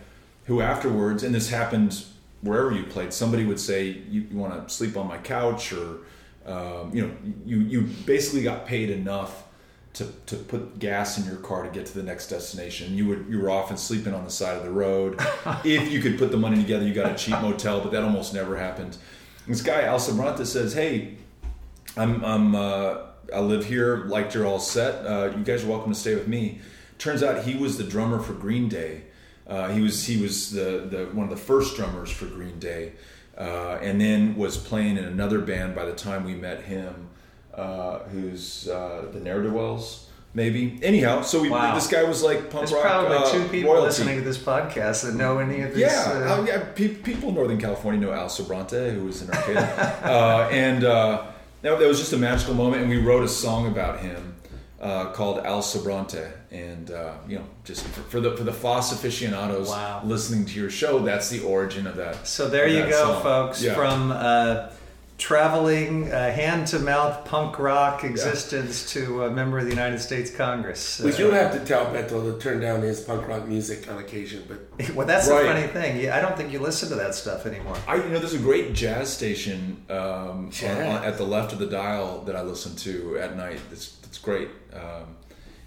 [0.46, 2.04] who afterwards, and this happened
[2.40, 5.98] wherever you played, somebody would say, "You, you want to sleep on my couch," or
[6.46, 7.12] um, you know,
[7.46, 9.44] you you basically got paid enough
[9.94, 12.94] to, to put gas in your car to get to the next destination.
[12.96, 15.20] You would you were often sleeping on the side of the road.
[15.64, 18.34] if you could put the money together, you got a cheap motel, but that almost
[18.34, 18.96] never happened.
[19.46, 21.16] This guy Al Sobrante says, "Hey,
[21.96, 24.04] I'm I'm uh, I live here.
[24.06, 25.06] Like you're all set.
[25.06, 26.60] Uh, you guys are welcome to stay with me."
[27.02, 29.02] Turns out he was the drummer for Green Day.
[29.44, 32.92] Uh, he was he was the, the one of the first drummers for Green Day,
[33.36, 37.08] uh, and then was playing in another band by the time we met him,
[37.54, 40.06] uh, who's uh, the Ne'er Do Wells.
[40.32, 41.22] Maybe anyhow.
[41.22, 41.74] So we, Wow.
[41.74, 42.82] this guy was like punk there's rock.
[42.82, 43.86] probably uh, two people royalty.
[43.88, 45.80] listening to this podcast that know any of these.
[45.80, 46.66] Yeah, uh, yeah.
[46.72, 51.24] Pe- people in Northern California know Al Sobrante, who was in Arcata, uh, and uh,
[51.62, 52.82] that was just a magical moment.
[52.82, 54.31] And we wrote a song about him
[54.82, 58.92] uh, called Al Sobrante, and uh, you know, just for, for the for the Foss
[58.92, 60.02] aficionados Wow.
[60.04, 62.26] listening to your show, that's the origin of that.
[62.26, 63.22] So there you go, song.
[63.22, 63.62] folks.
[63.62, 63.74] Yeah.
[63.74, 64.70] From uh,
[65.18, 70.34] traveling uh, hand to mouth punk rock existence to a member of the United States
[70.34, 70.98] Congress.
[70.98, 73.98] We Uh, do have to tell Beto to turn down his punk rock music on
[73.98, 74.58] occasion, but
[74.96, 75.42] well, that's Right.
[75.44, 76.10] the funny thing.
[76.10, 77.76] I don't think you listen to that stuff anymore.
[77.86, 80.76] I you know there's a great jazz station um, Jazz.
[80.88, 83.60] on- on- at the left of the dial that I listen to at night.
[83.70, 84.50] It's it's great.
[84.74, 85.16] Um,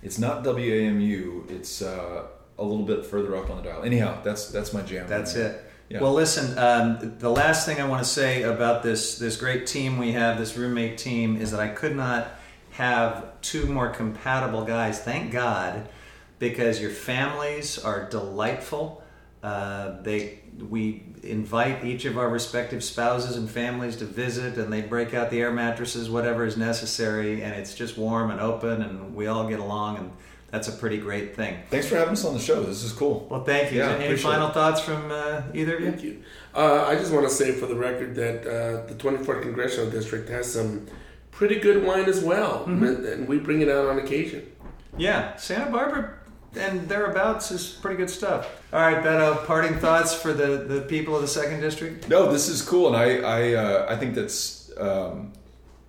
[0.03, 1.49] it's not WAMU.
[1.49, 2.27] It's uh,
[2.59, 3.81] a little bit further up on the dial.
[3.81, 5.07] Anyhow, that's that's my jam.
[5.07, 5.63] That's it.
[5.89, 5.99] Yeah.
[5.99, 6.55] Well, listen.
[6.59, 10.37] Um, the last thing I want to say about this this great team we have,
[10.37, 12.27] this roommate team, is that I could not
[12.73, 14.99] have two more compatible guys.
[14.99, 15.89] Thank God,
[16.37, 19.01] because your families are delightful.
[19.45, 20.39] Uh, they
[20.71, 25.29] we invite each of our respective spouses and families to visit, and they break out
[25.29, 29.47] the air mattresses, whatever is necessary, and it's just warm and open, and we all
[29.47, 30.11] get along, and
[30.49, 31.59] that's a pretty great thing.
[31.69, 32.63] Thanks for having us on the show.
[32.63, 33.27] This is cool.
[33.29, 33.79] Well, thank you.
[33.79, 34.55] Yeah, Any final it.
[34.55, 35.91] thoughts from uh, either of you?
[35.91, 36.23] Thank you.
[36.55, 40.27] Uh, I just want to say for the record that uh, the 24th Congressional District
[40.29, 40.87] has some
[41.29, 44.51] pretty good wine as well, and we bring it out on occasion.
[44.97, 46.17] Yeah, Santa Barbara
[46.57, 48.47] and thereabouts is pretty good stuff.
[48.73, 52.09] All right, Beto, parting thoughts for the, the people of the second district?
[52.09, 55.33] No, this is cool, and I I, uh, I think that's um,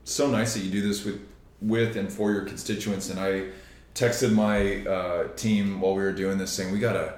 [0.05, 1.21] so nice that you do this with
[1.61, 3.11] with and for your constituents.
[3.11, 3.49] And I
[3.95, 7.15] texted my uh, team while we were doing this, saying we gotta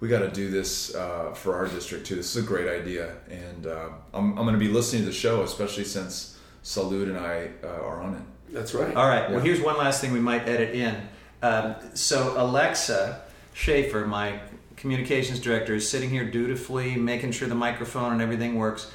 [0.00, 2.16] we gotta do this uh, for our district too.
[2.16, 5.42] This is a great idea, and uh, I'm I'm gonna be listening to the show,
[5.42, 8.22] especially since Salud and I uh, are on it.
[8.52, 8.94] That's right.
[8.94, 10.94] All right, well, here's one last thing we might edit in.
[11.42, 13.22] Um, so, Alexa
[13.54, 14.40] Schaefer, my
[14.76, 18.90] communications director, is sitting here dutifully making sure the microphone and everything works.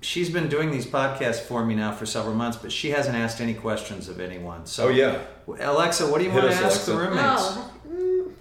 [0.00, 3.40] She's been doing these podcasts for me now for several months, but she hasn't asked
[3.40, 4.66] any questions of anyone.
[4.66, 7.22] So, Oh yeah, Alexa, what do you Hit want to us, ask the roommates?
[7.24, 8.32] Oh, mm,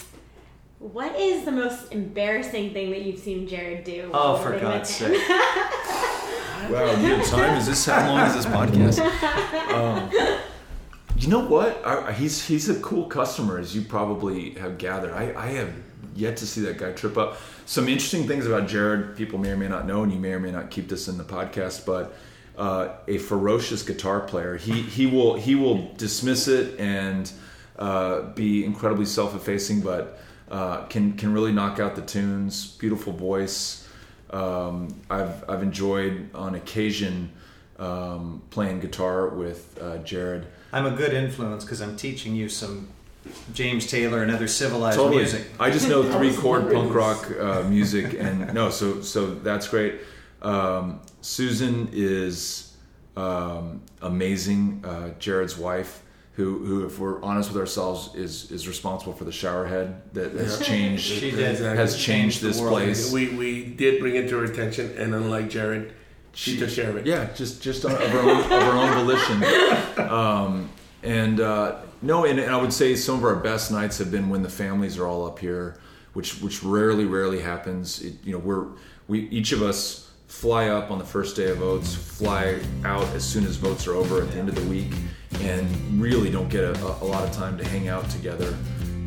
[0.79, 4.09] what is the most embarrassing thing that you've seen Jared do?
[4.11, 5.19] Oh, for God's with him?
[5.19, 5.27] sake.
[6.69, 7.57] Wow, good time.
[7.57, 8.99] Is this how long is this podcast?
[9.71, 10.09] Um,
[11.21, 12.15] you know what?
[12.15, 15.13] He's he's a cool customer, as you probably have gathered.
[15.13, 15.71] I, I have
[16.15, 17.37] yet to see that guy trip up.
[17.67, 20.39] Some interesting things about Jared, people may or may not know, and you may or
[20.39, 22.15] may not keep this in the podcast, but
[22.57, 24.57] uh, a ferocious guitar player.
[24.57, 27.31] He he will he will dismiss it and
[27.77, 30.19] uh, be incredibly self-effacing, but
[30.49, 32.65] uh, can can really knock out the tunes.
[32.77, 33.87] Beautiful voice.
[34.31, 37.31] Um, I've I've enjoyed on occasion
[37.81, 40.45] um, playing guitar with uh, Jared.
[40.71, 42.89] I'm a good influence because I'm teaching you some
[43.53, 45.47] James Taylor and other civilized music.
[45.59, 49.95] I just know three chord punk rock uh, music, and no, so so that's great.
[50.41, 52.75] Um, Susan is
[53.17, 54.83] um, amazing.
[54.85, 56.03] Uh, Jared's wife,
[56.33, 60.33] who who, if we're honest with ourselves, is is responsible for the shower head that
[60.33, 60.65] has Yeah.
[60.67, 61.03] changed.
[61.03, 61.59] She did.
[61.59, 63.11] Has changed this place.
[63.11, 65.93] We, we did bring it to her attention, and unlike Jared,
[66.33, 67.05] she, took care of it.
[67.05, 70.09] Yeah, just just of her own, of her own volition.
[70.09, 70.69] Um,
[71.03, 74.29] and uh, no, and, and I would say some of our best nights have been
[74.29, 75.77] when the families are all up here,
[76.13, 78.01] which which rarely rarely happens.
[78.01, 78.67] It, you know, we're
[79.07, 83.23] we each of us fly up on the first day of votes, fly out as
[83.23, 84.93] soon as votes are over at the end of the week,
[85.41, 88.55] and really don't get a, a lot of time to hang out together.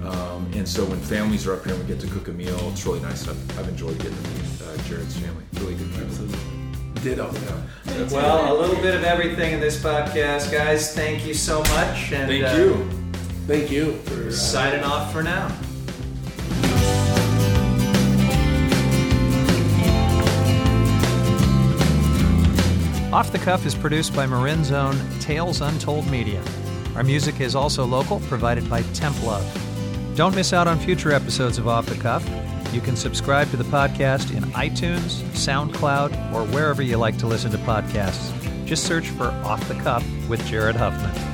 [0.04, 2.58] Um, and so when families are up here and we get to cook a meal,
[2.70, 3.26] it's really nice.
[3.26, 5.44] I've, I've enjoyed getting to meet uh, Jared's family.
[5.54, 6.63] Really good people.
[7.02, 7.32] Ditto.
[8.10, 10.94] Well, a little bit of everything in this podcast, guys.
[10.94, 12.12] Thank you so much.
[12.12, 12.90] And, Thank uh, you.
[13.46, 15.46] Thank you for uh, Signing off for now.
[23.12, 26.42] Off the Cuff is produced by Marin's own Tales Untold Media.
[26.96, 29.44] Our music is also local, provided by Temp Love.
[30.16, 32.28] Don't miss out on future episodes of Off the Cuff.
[32.74, 37.52] You can subscribe to the podcast in iTunes, SoundCloud, or wherever you like to listen
[37.52, 38.34] to podcasts.
[38.66, 41.33] Just search for Off the Cuff with Jared Huffman.